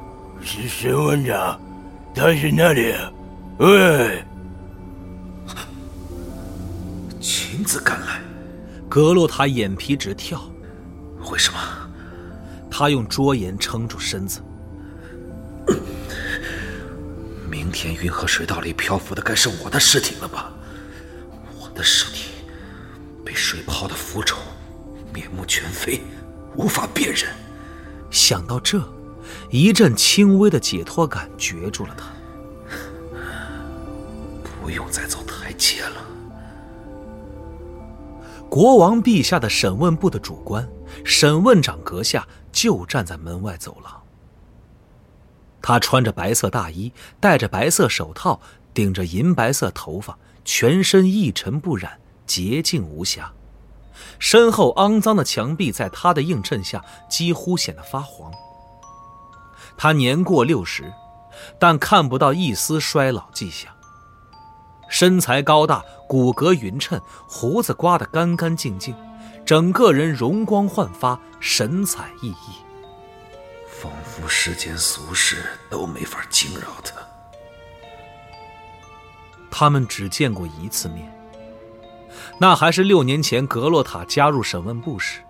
[0.44, 1.60] 是审问长，
[2.16, 2.94] 他是那里？
[3.58, 4.24] 喂。”
[7.20, 8.22] 亲自赶来，
[8.88, 10.42] 格洛塔眼皮直跳。
[11.32, 11.60] 为什么？
[12.72, 14.42] 他用桌沿撑住身子。
[17.50, 20.52] 明天运河水道里漂浮的该是我的尸体了吧？
[21.60, 22.30] 我的尸体
[23.26, 24.38] 被水泡的浮肿，
[25.14, 26.02] 面目全非，
[26.56, 27.30] 无法辨认。
[28.10, 28.80] 想到这，
[29.50, 32.06] 一阵轻微的解脱感攫住了他。
[34.62, 36.06] 不用再走台阶了。
[38.50, 40.68] 国王陛下的审问部的主官，
[41.06, 44.02] 审问长阁下就站在门外走廊。
[45.62, 48.42] 他穿着白色大衣，戴着白色手套，
[48.74, 53.32] 顶着银白色头发，全身一尘不染，洁净无瑕。
[54.18, 58.32] 身后肮脏的墙壁在他的映衬下几乎显得发黄。
[59.82, 60.92] 他年过六十，
[61.58, 63.74] 但看不到一丝衰老迹象。
[64.90, 67.00] 身材高大，骨骼匀称，
[67.30, 68.94] 胡子刮得干干净净，
[69.46, 72.36] 整个人容光焕发，神采奕奕，
[73.82, 76.96] 仿佛世间俗事都没法惊扰他。
[79.50, 81.10] 他们只见过一次面，
[82.38, 85.22] 那还是六年前格洛塔加入审问部时，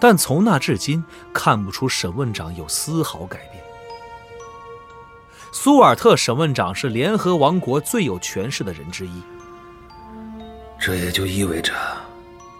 [0.00, 3.62] 但从那至今看不出审问长有丝毫改变。
[5.52, 9.22] 苏尔特审问长是联合王国最有权势的人之一，
[10.78, 11.72] 这也就意味着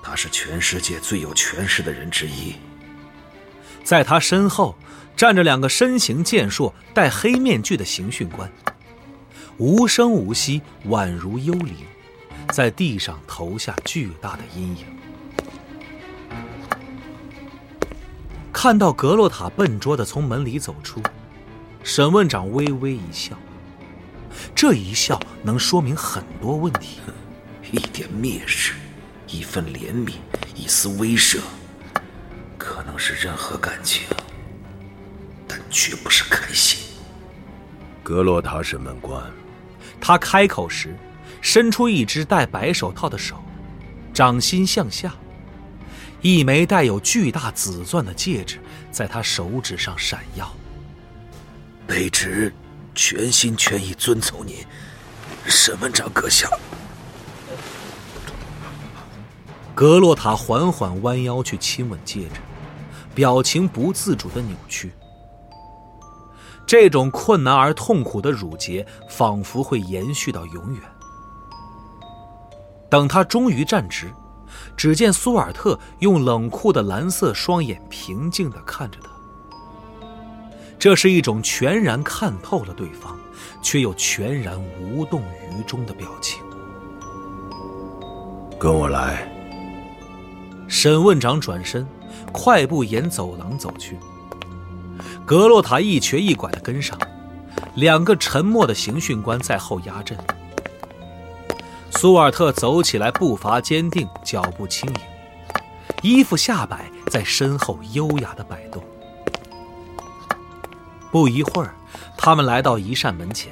[0.03, 2.55] 他是全世界最有权势的人之一。
[3.85, 4.75] 在他身后
[5.15, 8.51] 站着两个身形健硕、戴黑面具的刑讯官，
[9.59, 11.77] 无声无息，宛如幽灵，
[12.51, 14.87] 在地上投下巨大的阴影。
[18.59, 21.03] 看到格洛塔笨拙的从门里走出。
[21.85, 23.37] 审问长微微一笑，
[24.55, 27.01] 这一笑能说明很多问题。
[27.71, 28.73] 一点蔑视，
[29.29, 30.15] 一份怜悯，
[30.55, 31.39] 一丝威慑，
[32.57, 34.07] 可能是任何感情，
[35.47, 36.81] 但绝不是开心。
[38.03, 39.23] 格洛塔审问官，
[40.01, 40.97] 他开口时，
[41.43, 43.37] 伸出一只戴白手套的手，
[44.15, 45.15] 掌心向下，
[46.27, 48.61] 一枚带有巨大紫钻的戒指
[48.91, 50.53] 在他手指上闪耀。
[51.87, 52.53] 卑职
[52.97, 54.57] 全心全意遵从您，
[55.45, 56.49] 审问长阁下。
[59.73, 62.41] 格洛塔缓缓弯腰去亲吻戒指，
[63.15, 64.93] 表情不自主的扭曲。
[66.67, 70.83] 这种困难而痛苦的乳结，仿佛会延续到永远。
[72.91, 74.13] 等他终于站直，
[74.77, 79.11] 只见苏尔特用冷酷的蓝色双眼平静的看着他。
[80.79, 83.19] 这是一种全然看透了对方，
[83.63, 86.43] 却又全然无动于衷的表情。
[88.59, 89.33] 跟我来。
[90.69, 91.87] 审问长转身，
[92.33, 93.97] 快步沿走廊走去。
[95.25, 96.99] 格洛塔一瘸一拐的跟上，
[97.77, 100.19] 两个沉默的刑讯官在后压阵。
[101.99, 105.01] 苏尔特走起来步伐坚定，脚步轻盈，
[106.03, 108.85] 衣服下摆在身后优雅的摆动。
[111.11, 111.75] 不一会儿，
[112.19, 113.51] 他们来到一扇门前。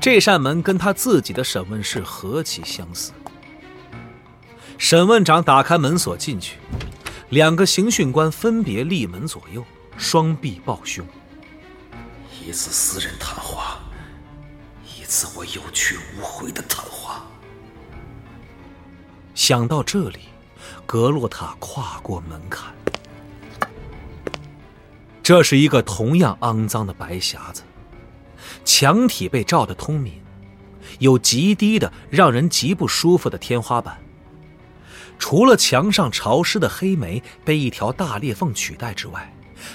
[0.00, 3.12] 这扇门跟他自己的审问室何其相似。
[4.78, 6.56] 审问长打开门锁进去，
[7.28, 9.62] 两个刑讯官分别立门左右，
[9.98, 11.06] 双臂抱胸。
[12.42, 13.78] 一次私人谈话，
[14.98, 17.25] 一次我有去无回的谈话。
[19.36, 20.20] 想到这里，
[20.86, 22.74] 格洛塔跨过门槛。
[25.22, 27.62] 这是一个同样肮脏的白匣子，
[28.64, 30.14] 墙体被照得通明，
[31.00, 33.98] 有极低的让人极不舒服的天花板。
[35.18, 39.30] 除了墙上潮湿的黑煤被一条大裂缝取代之外，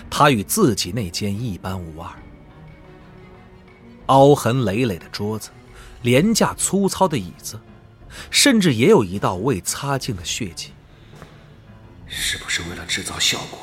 [0.10, 2.10] 它与自己那间一般无二。
[4.08, 5.52] 凹痕累累的桌子，
[6.02, 7.60] 廉价粗糙的椅子，
[8.30, 10.72] 甚至也有一道未擦净的血迹。
[12.08, 13.60] 是不是为了制造效果，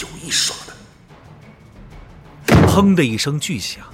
[0.00, 0.72] 有意耍的？
[2.66, 3.84] 砰的一声巨响，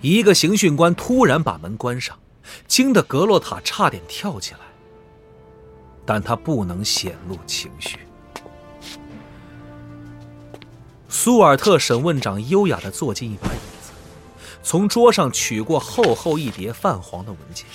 [0.00, 2.18] 一个刑讯官突然把门关上，
[2.66, 4.60] 惊得格洛塔差点跳起来。
[6.04, 7.98] 但他不能显露情绪。
[11.08, 13.90] 苏尔特审问长优雅地坐进一把椅子，
[14.62, 17.66] 从桌上取过厚厚一叠泛黄的文件。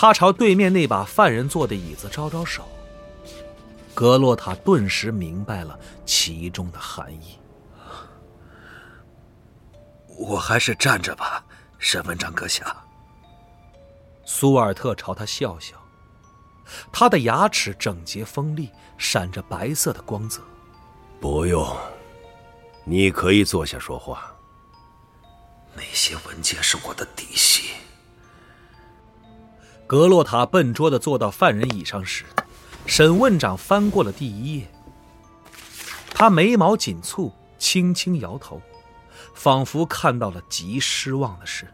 [0.00, 2.68] 他朝对面那把犯人坐的椅子招招手。
[3.94, 5.76] 格洛塔顿时明白了
[6.06, 7.36] 其中的含义。
[10.06, 11.44] 我还是站着吧，
[11.80, 12.76] 沈文长阁下。
[14.24, 15.74] 苏尔特朝他笑笑，
[16.92, 20.40] 他的牙齿整洁锋利，闪着白色的光泽。
[21.20, 21.76] 不用，
[22.84, 24.32] 你可以坐下说话。
[25.74, 27.70] 那些文件是我的底细。
[29.88, 32.22] 格洛塔笨拙地坐到犯人椅上时，
[32.84, 34.70] 审问长翻过了第一页。
[36.10, 38.60] 他眉毛紧蹙，轻轻摇头。
[39.32, 41.66] 仿佛看到了极失望的事，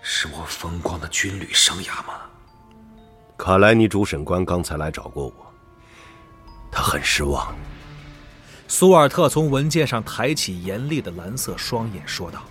[0.00, 2.14] 是我风光的军旅生涯吗？
[3.36, 5.34] 卡莱尼主审官刚才来找过我，
[6.70, 7.54] 他很失望。
[8.66, 12.42] 苏尔特从文件上抬起严厉的蓝色双眼，说道：“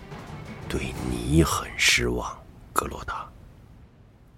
[0.70, 2.32] 对你很失望，
[2.72, 3.28] 格洛塔。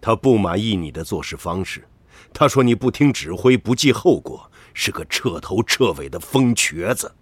[0.04, 1.88] 他不满意你的做事方式，
[2.34, 7.16] 他说你不听指挥，不计后果，是个彻头彻尾的疯瘸子。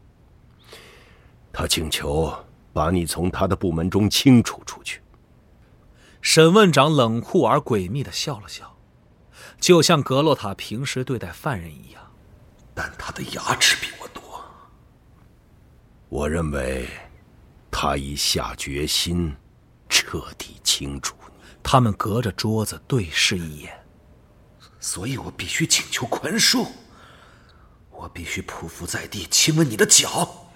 [1.53, 2.33] 他请求。”
[2.73, 5.01] 把你从他的部门中清除出去。
[6.21, 8.77] 审问长冷酷而诡秘的笑了笑，
[9.59, 12.01] 就像格洛塔平时对待犯人一样。
[12.73, 14.23] 但他的牙齿比我多。
[16.07, 16.87] 我认为，
[17.69, 19.35] 他已下决心，
[19.89, 21.30] 彻底清除你。
[21.63, 23.83] 他们隔着桌子对视一眼。
[24.79, 26.67] 所以我必须请求宽恕。
[27.91, 30.47] 我必须匍匐在地，亲吻你的脚。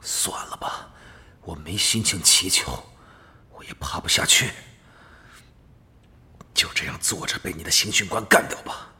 [0.00, 0.90] 算了吧。
[1.44, 2.84] 我没心情祈求，
[3.50, 4.52] 我也爬不下去。
[6.54, 8.92] 就这样坐着被你的刑讯官干掉吧，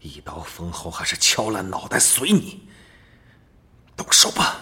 [0.00, 2.68] 一刀封喉还是敲烂脑袋随你。
[3.96, 4.58] 动手吧。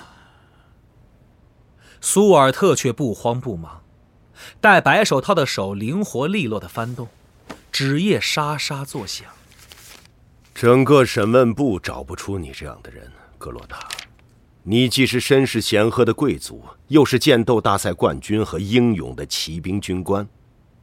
[2.01, 3.83] 苏尔特却不慌不忙，
[4.61, 7.09] 戴白手套的手灵活利落的翻动，
[7.71, 9.27] 纸页沙沙作响。
[10.55, 13.89] 整个审问部找不出你这样的人，格洛塔。
[14.65, 20.29] 你既是身世显赫的贵族，又是剑斗大赛冠军和英勇的骑兵军官，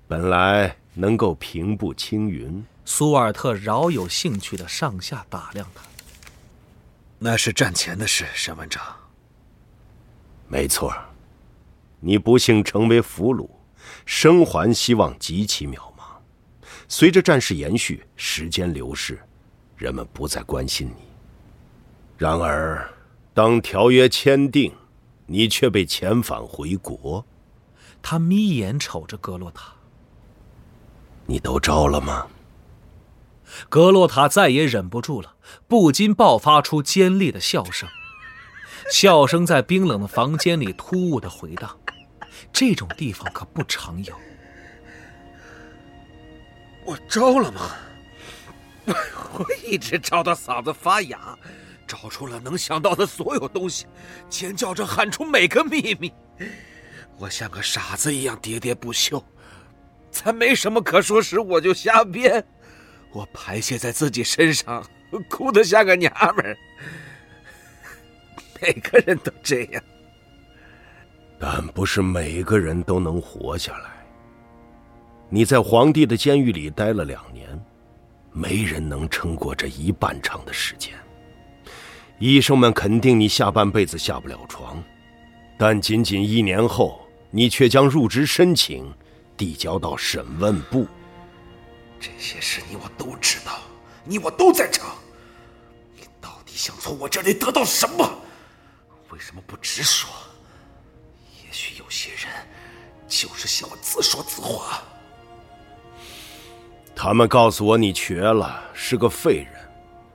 [0.07, 2.63] 本来能够平步青云。
[2.85, 5.81] 苏尔特饶有兴趣的上下打量他。
[7.19, 8.95] 那是战前的事，审问长。
[10.47, 10.93] 没错，
[11.99, 13.49] 你不幸成为俘虏，
[14.05, 16.03] 生还希望极其渺茫。
[16.87, 19.19] 随着战事延续，时间流逝，
[19.75, 21.03] 人们不再关心你。
[22.17, 22.91] 然而。
[23.33, 24.71] 当条约签订，
[25.25, 27.25] 你却被遣返回国。
[28.01, 29.73] 他眯眼瞅着格洛塔。
[31.25, 32.27] 你都招了吗？
[33.67, 35.35] 格洛塔再也忍不住了，
[35.67, 37.89] 不禁爆发出尖利的笑声。
[38.89, 41.77] 笑声在冰冷的房间里突兀的回荡，
[42.57, 44.17] 这种地方可不常有。
[46.85, 47.75] 我招了吗？
[48.87, 51.37] 我一直招到嗓子发哑。
[51.85, 53.85] 找出了能想到的所有东西，
[54.29, 56.11] 尖叫着喊出每个秘密。
[57.17, 59.23] 我像个傻子一样喋喋不休，
[60.09, 62.43] 在没什么可说时我就瞎编。
[63.11, 64.83] 我排泄在自己身上，
[65.29, 66.57] 哭得像个娘们儿。
[68.61, 69.83] 每个人都这样。
[71.39, 73.91] 但不是每个人都能活下来。
[75.29, 77.47] 你在皇帝的监狱里待了两年，
[78.31, 80.93] 没人能撑过这一半长的时间。
[82.19, 84.81] 医生们肯定你下半辈子下不了床，
[85.57, 88.89] 但仅仅一年后，你却将入职申请
[89.35, 90.87] 递交到审问部。
[91.99, 93.59] 这些事你我都知道，
[94.05, 94.95] 你我都在场。
[95.97, 98.09] 你到底想从我这里得到什么？
[99.09, 100.09] 为什么不直说？
[101.55, 102.29] 也许有些人
[103.07, 104.83] 就是想自说自话。
[106.93, 109.53] 他们告诉我你瘸了，是个废人，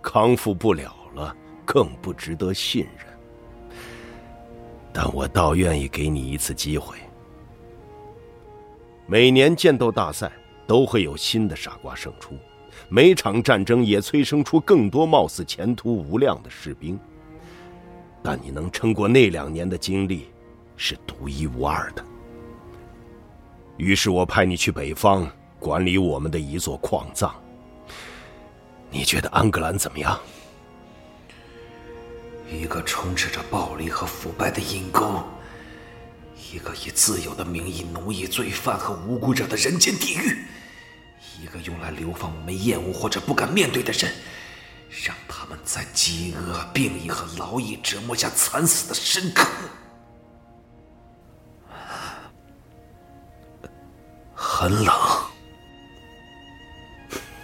[0.02, 1.34] 康复不了了，
[1.64, 3.06] 更不值得信任。
[4.92, 6.94] 但我倒愿意给你一次机会。
[9.06, 10.30] 每年剑斗大赛
[10.66, 12.34] 都会有新的傻瓜胜出，
[12.90, 17.00] 每场战争也催生出更多貌似前途无量的士兵。
[18.22, 20.28] 但你能撑过那两年的经历，
[20.82, 22.02] 是独一无二的。
[23.76, 25.30] 于是我派你去北方。
[25.58, 27.34] 管理我们的一座矿藏，
[28.90, 30.18] 你觉得安格兰怎么样？
[32.50, 35.22] 一个充斥着暴力和腐败的阴沟，
[36.50, 40.46] 一个以自由的名义奴役罪犯和无辜者的人间地狱，
[41.42, 44.10] 一个用来流放我们厌恶或者不敢面对的人，
[45.04, 49.46] 让他们在饥饿、病疫和劳役折磨下惨死的深刻。
[54.52, 54.92] 很冷。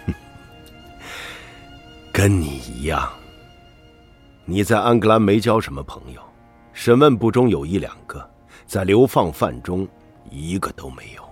[2.11, 3.09] 跟你一样，
[4.43, 6.21] 你在安格兰没交什么朋友，
[6.73, 8.29] 审问部中有一两个，
[8.65, 9.87] 在流放犯中
[10.29, 11.23] 一个都没有。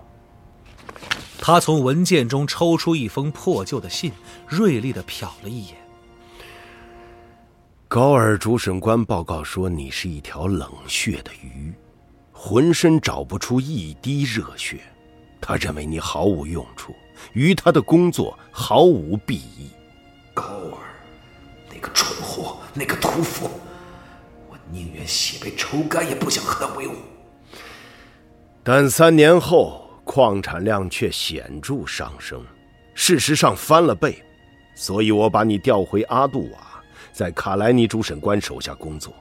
[1.37, 4.13] 他从文件中抽出一封破旧的信，
[4.47, 5.75] 锐利的瞟了一眼。
[7.89, 11.73] 高尔主审官报告说，你是一条冷血的鱼，
[12.31, 14.79] 浑身找不出一滴热血。
[15.47, 16.95] 他认为你毫无用处，
[17.33, 19.69] 与他的工作毫无裨益。
[20.33, 20.77] 高尔，
[21.71, 23.47] 那个蠢货，那个屠夫，
[24.49, 26.93] 我宁愿血被抽干，也不想和他为伍。
[28.63, 32.43] 但三年后，矿产量却显著上升，
[32.95, 34.23] 事实上翻了倍，
[34.73, 36.57] 所以我把你调回阿杜瓦，
[37.13, 39.13] 在卡莱尼主审官手下工作。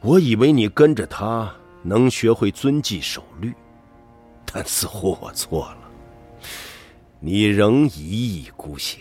[0.00, 3.52] 我以为你跟着他能学会遵纪守律，
[4.46, 5.78] 但似乎我错了，
[7.20, 9.00] 你仍一意孤行。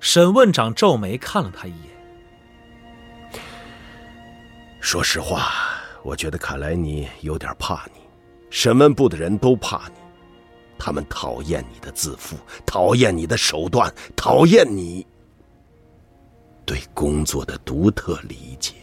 [0.00, 3.40] 沈问长皱眉看了他一眼。
[4.80, 5.52] 说实话，
[6.04, 8.00] 我觉得看来你有点怕你，
[8.50, 9.94] 审问部的人都怕你，
[10.78, 15.04] 他们讨厌你的自负，讨厌你的手段，讨厌你
[16.64, 18.74] 对工作的独特理解。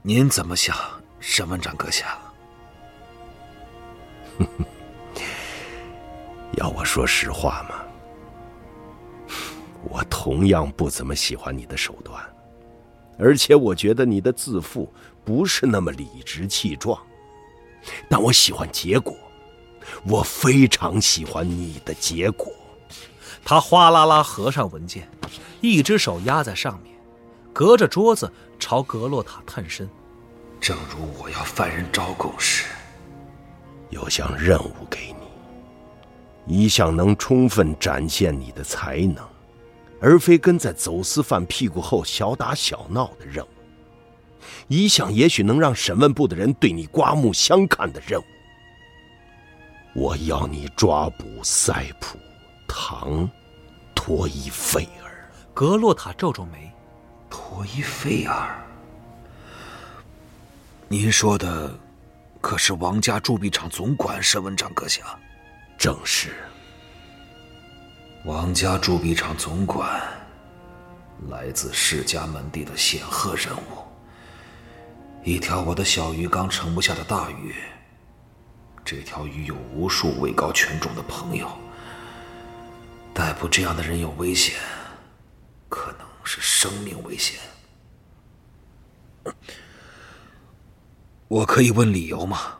[0.00, 0.74] 您怎么想，
[1.20, 2.18] 沈问长阁下？
[6.58, 7.76] 要我说实话吗？
[9.90, 12.22] 我同样不怎么喜欢你的手段，
[13.18, 14.92] 而且我觉得你的自负
[15.24, 17.00] 不是那么理直气壮。
[18.08, 19.16] 但我喜欢结果，
[20.04, 22.52] 我非常喜欢你的结果。
[23.44, 25.08] 他哗啦啦合上文件，
[25.60, 26.94] 一只手压在上面，
[27.52, 29.90] 隔着桌子朝格洛塔探身。
[30.60, 32.66] 正如我要犯人招供时，
[33.92, 35.14] 有项任务给
[36.46, 39.22] 你，一项能充分展现你的才能。
[40.00, 43.48] 而非跟在走私犯屁股后小打小闹的任务，
[44.66, 48.24] 一项也许能让审问部的人对你刮目相看的任务。
[49.94, 52.18] 我要你抓捕塞普
[52.66, 53.30] 唐
[53.94, 55.30] 托伊费尔。
[55.54, 56.72] 格洛塔皱皱眉，
[57.28, 58.66] 托伊费尔，
[60.88, 61.78] 您说的
[62.42, 65.18] 可是王家铸币厂总管沈文长阁下？
[65.78, 66.34] 正是。
[68.24, 70.02] 王家铸币厂总管，
[71.30, 73.86] 来自世家门第的显赫人物，
[75.22, 77.54] 一条我的小鱼缸盛不下的大鱼。
[78.84, 81.48] 这条鱼有无数位高权重的朋友，
[83.14, 84.56] 逮捕这样的人有危险，
[85.68, 87.38] 可能是生命危险。
[91.32, 92.58] 我可以问理由吗？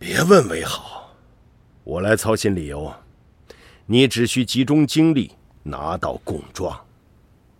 [0.00, 1.14] 别问为好，
[1.84, 2.92] 我来操心理由。
[3.86, 5.30] 你只需集中精力
[5.62, 6.84] 拿到供状，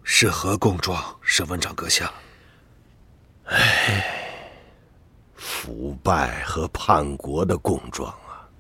[0.02, 1.00] 是何供状？
[1.22, 2.12] 审问长阁下。
[3.44, 4.04] 唉，
[5.36, 8.50] 腐败和叛国的供状啊！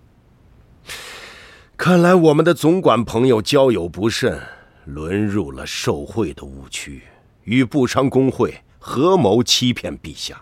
[1.76, 4.40] 看来我们的总管朋友交友不慎，
[4.84, 7.02] 沦入了受贿的误区，
[7.42, 10.40] 与布商工会合谋欺骗陛下，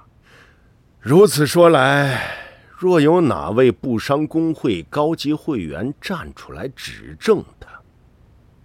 [1.05, 2.35] 如此说来，
[2.79, 7.69] 若有哪位布商工会高级会员站出来指证他，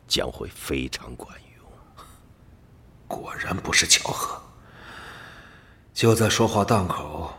[0.08, 1.70] 将会非常管用。
[3.10, 4.42] 果然不是巧合。
[5.94, 7.30] 就在说话档口，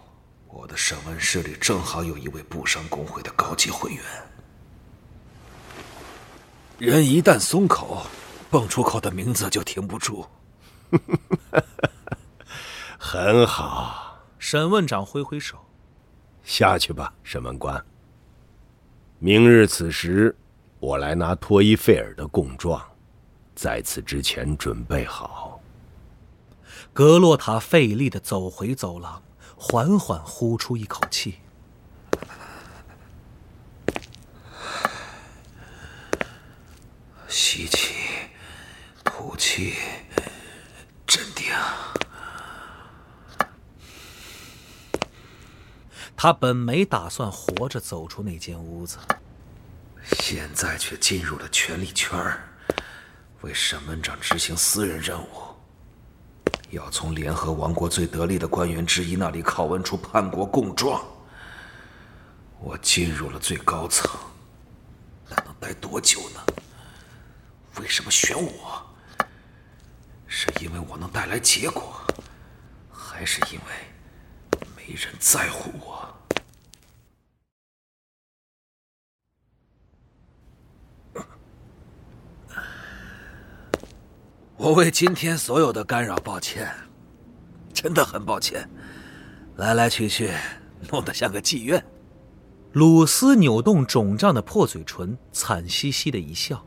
[0.48, 4.04] 我的审问室里正好有一位布商工会的高级会员。
[6.76, 8.06] 人一旦松口，
[8.50, 10.26] 蹦出口的名字就停不住。
[13.02, 14.09] 很好，
[14.40, 15.58] 审问长挥挥手，
[16.42, 17.84] 下去吧，审问官。
[19.18, 20.34] 明日此时，
[20.78, 22.82] 我来拿托伊费尔的供状，
[23.54, 25.60] 在此之前准备好。
[26.94, 29.22] 格洛塔费力的走回走廊，
[29.58, 31.34] 缓缓呼出一口气。
[37.28, 37.94] 吸气，
[39.04, 39.74] 吐气，
[41.06, 41.52] 镇定。
[46.22, 48.98] 他本没打算活着走出那间屋子，
[50.18, 52.46] 现在却进入了权力圈儿，
[53.40, 55.26] 为审问长执行私人任务，
[56.68, 61.02] 要从联合王国最得力的官员之一那里拷问出叛国供状。
[62.58, 64.06] 我进入了最高层，
[65.26, 66.40] 那能待多久呢？
[67.80, 68.86] 为什么选我？
[70.26, 71.98] 是因为我能带来结果，
[72.92, 76.09] 还是因为没人在乎我？
[84.60, 86.70] 我为今天所有的干扰抱歉，
[87.72, 88.68] 真的很抱歉。
[89.56, 90.30] 来来去去，
[90.90, 91.82] 弄得像个妓院。
[92.72, 96.62] 鲁斯扭动肿胀的破嘴唇，惨兮兮的一笑。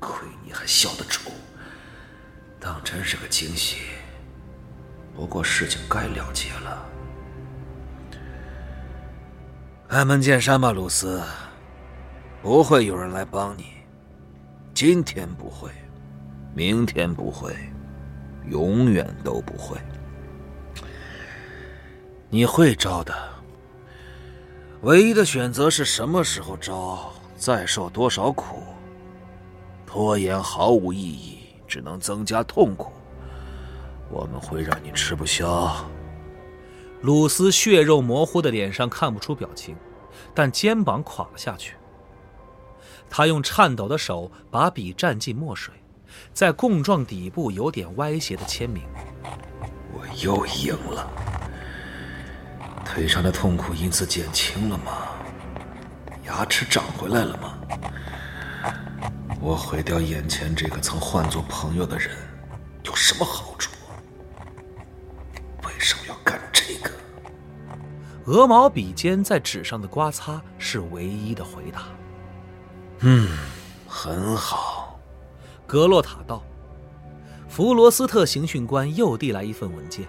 [0.00, 1.30] 亏你还笑得出，
[2.58, 3.82] 当真是个惊喜。
[5.14, 6.86] 不过事情该了结了。
[9.90, 11.22] 开门见山吧，鲁斯。
[12.40, 13.66] 不会有人来帮你，
[14.72, 15.70] 今天不会，
[16.54, 17.52] 明天不会，
[18.48, 19.76] 永远都不会。
[22.30, 23.12] 你会招的，
[24.82, 28.62] 唯一的选择是什么时候招，再受多少苦。
[29.84, 32.92] 拖延毫无意义，只能增加痛苦。
[34.08, 35.84] 我们会让你吃不消。
[37.02, 39.76] 鲁斯血肉模糊的脸上看不出表情，
[40.32, 41.74] 但肩膀垮了下去。
[43.10, 45.74] 他用颤抖的手把笔蘸进墨水，
[46.32, 48.82] 在供状底部有点歪斜的签名。
[49.92, 51.08] 我又赢了，
[52.84, 55.08] 腿上的痛苦因此减轻了吗？
[56.26, 57.58] 牙齿长回来了吗？
[59.40, 62.10] 我毁掉眼前这个曾唤作朋友的人，
[62.84, 63.70] 有什么好处？
[65.64, 66.90] 为什么要干这个？
[68.24, 71.82] 鹅毛笔尖在纸上的刮擦是唯一的回答。
[73.00, 73.28] 嗯，
[73.86, 74.83] 很好，
[75.74, 76.40] 格洛塔道。
[77.48, 80.06] 弗罗斯特刑讯官又递来一份文件，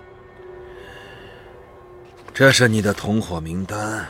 [2.31, 4.07] 这是你的同伙名单。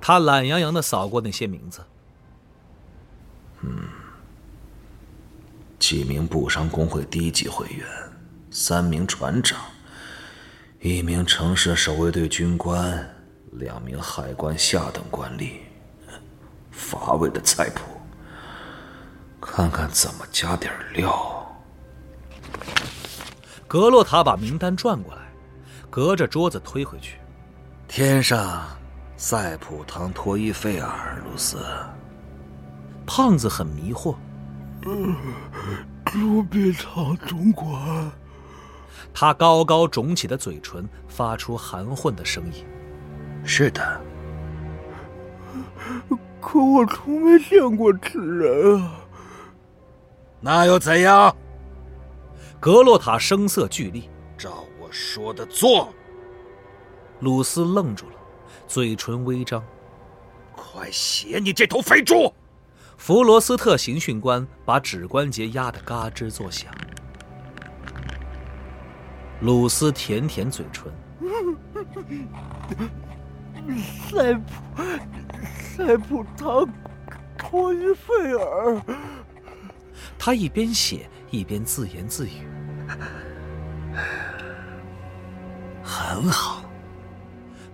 [0.00, 1.80] 他懒洋洋的扫过那些名字。
[3.62, 3.88] 嗯，
[5.80, 7.84] 几名布商工会低级会员，
[8.52, 9.58] 三名船长，
[10.80, 13.16] 一名城市守卫队军官，
[13.50, 15.54] 两名海关下等官吏。
[16.70, 17.97] 乏味的菜谱，
[19.40, 21.46] 看看怎么加点料。
[23.66, 25.20] 格洛塔把名单转过来，
[25.90, 27.18] 隔着桌子推回去。
[27.86, 28.66] 天上
[29.16, 31.58] 塞普唐托伊费尔鲁斯。
[33.06, 34.14] 胖子很迷惑。
[36.04, 38.10] 朱庇堂总管。
[39.12, 42.64] 他高高肿起的嘴唇发出含混的声音。
[43.44, 44.00] 是的。
[46.40, 48.92] 可我从没见过此人啊！
[50.40, 51.34] 那又怎样？
[52.60, 55.92] 格洛塔声色俱厉，照我说的做。
[57.20, 58.16] 鲁斯愣住了，
[58.66, 59.62] 嘴唇微张。
[60.56, 62.32] 快写你这头肥猪！
[62.96, 66.72] 弗罗斯特刑讯官把指关节压得嘎吱作响。
[69.40, 70.92] 鲁斯舔舔嘴唇。
[74.10, 74.82] 塞普。
[75.76, 76.68] 塞普唐
[77.36, 78.82] 托伊费尔，
[80.18, 82.46] 他一边写一边自言自语
[85.82, 86.64] ：“很好。”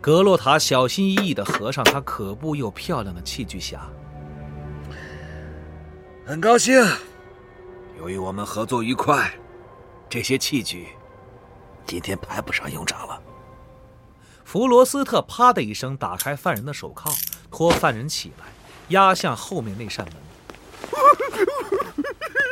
[0.01, 3.79] 格洛塔小心翼翼的合上他可怖又漂亮的器具匣。
[6.27, 6.75] 很高兴，
[7.99, 9.33] 由于我们合作愉快，
[10.09, 10.89] 这些器具
[11.87, 13.23] 今天派不上用场了。
[14.45, 17.11] 弗罗斯特啪的一声打开犯人的手铐，
[17.51, 18.45] 拖犯人起来，
[18.89, 20.17] 压向后面那扇门。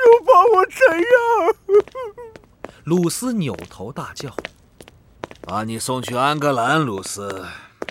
[0.05, 2.75] 又把我怎样？
[2.85, 4.35] 鲁斯扭头大叫
[5.43, 7.47] ：“把你送去安格兰，鲁斯，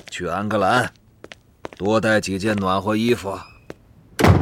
[0.09, 0.93] 去安格兰，
[1.77, 3.39] 多带几件暖和衣服。”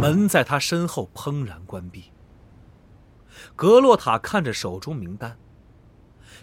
[0.02, 2.06] 门在他身后砰然关闭。
[3.56, 5.38] 格洛塔看着手中名单，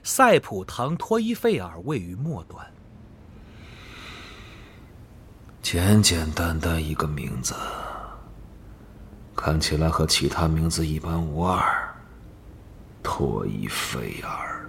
[0.02, 2.66] 塞普唐托伊费尔位于末端。
[5.62, 7.54] 简简单单一个名字，
[9.36, 11.62] 看起来和其他名字一般无二。
[13.02, 14.68] 托伊菲尔，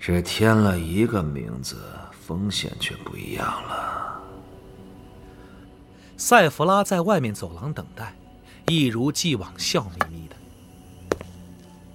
[0.00, 1.76] 只添了一个名字，
[2.10, 4.20] 风险却不一样了。
[6.16, 8.14] 塞弗拉在外面走廊等待，
[8.66, 10.36] 一如既往笑眯眯的。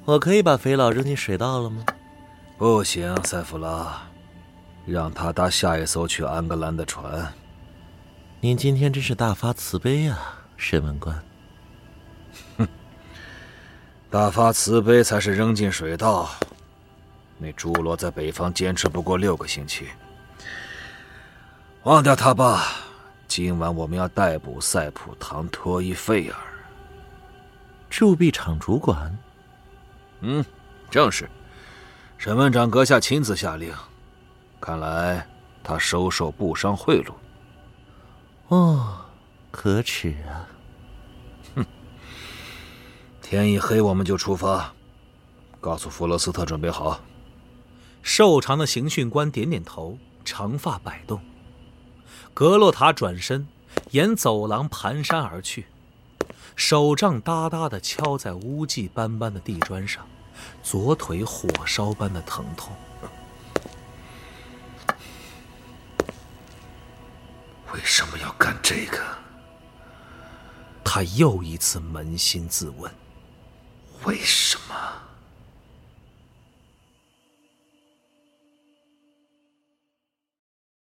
[0.06, 1.84] 我可以把肥佬扔进水道了吗？
[2.58, 4.02] 不行，塞弗拉，
[4.86, 7.34] 让他搭下一艘去安格兰的船。
[8.40, 11.18] 您今天真是大发慈悲啊，审问官。
[12.58, 12.68] 哼
[14.10, 16.30] 大发慈悲才是扔进水道。
[17.38, 19.88] 那朱罗在北方坚持不过六个星期。
[21.84, 22.64] 忘掉他吧。
[23.28, 26.36] 今晚我们要逮捕塞普唐托伊费尔。
[27.90, 29.18] 铸币厂主管。
[30.22, 30.44] 嗯，
[30.90, 31.30] 正是。
[32.18, 33.72] 审问长阁下亲自下令。
[34.60, 35.26] 看来
[35.64, 37.14] 他收受不商贿赂。
[38.48, 39.06] 哦，
[39.52, 40.48] 可耻啊！
[41.56, 41.66] 哼
[43.22, 44.74] 天一黑，我们就出发。
[45.60, 47.02] 告诉弗罗斯特准备好。
[48.04, 51.20] 瘦长的刑讯官点点头，长发摆动。
[52.34, 53.48] 格洛塔转身，
[53.92, 55.66] 沿走廊蹒跚而去，
[56.56, 60.08] 手杖哒哒的敲在污迹斑斑的地砖上，
[60.62, 62.74] 左腿火烧般的疼痛。
[67.74, 68.98] 为什么要干这个？
[70.90, 72.90] 他又一次扪心自问
[74.06, 74.74] 为什么？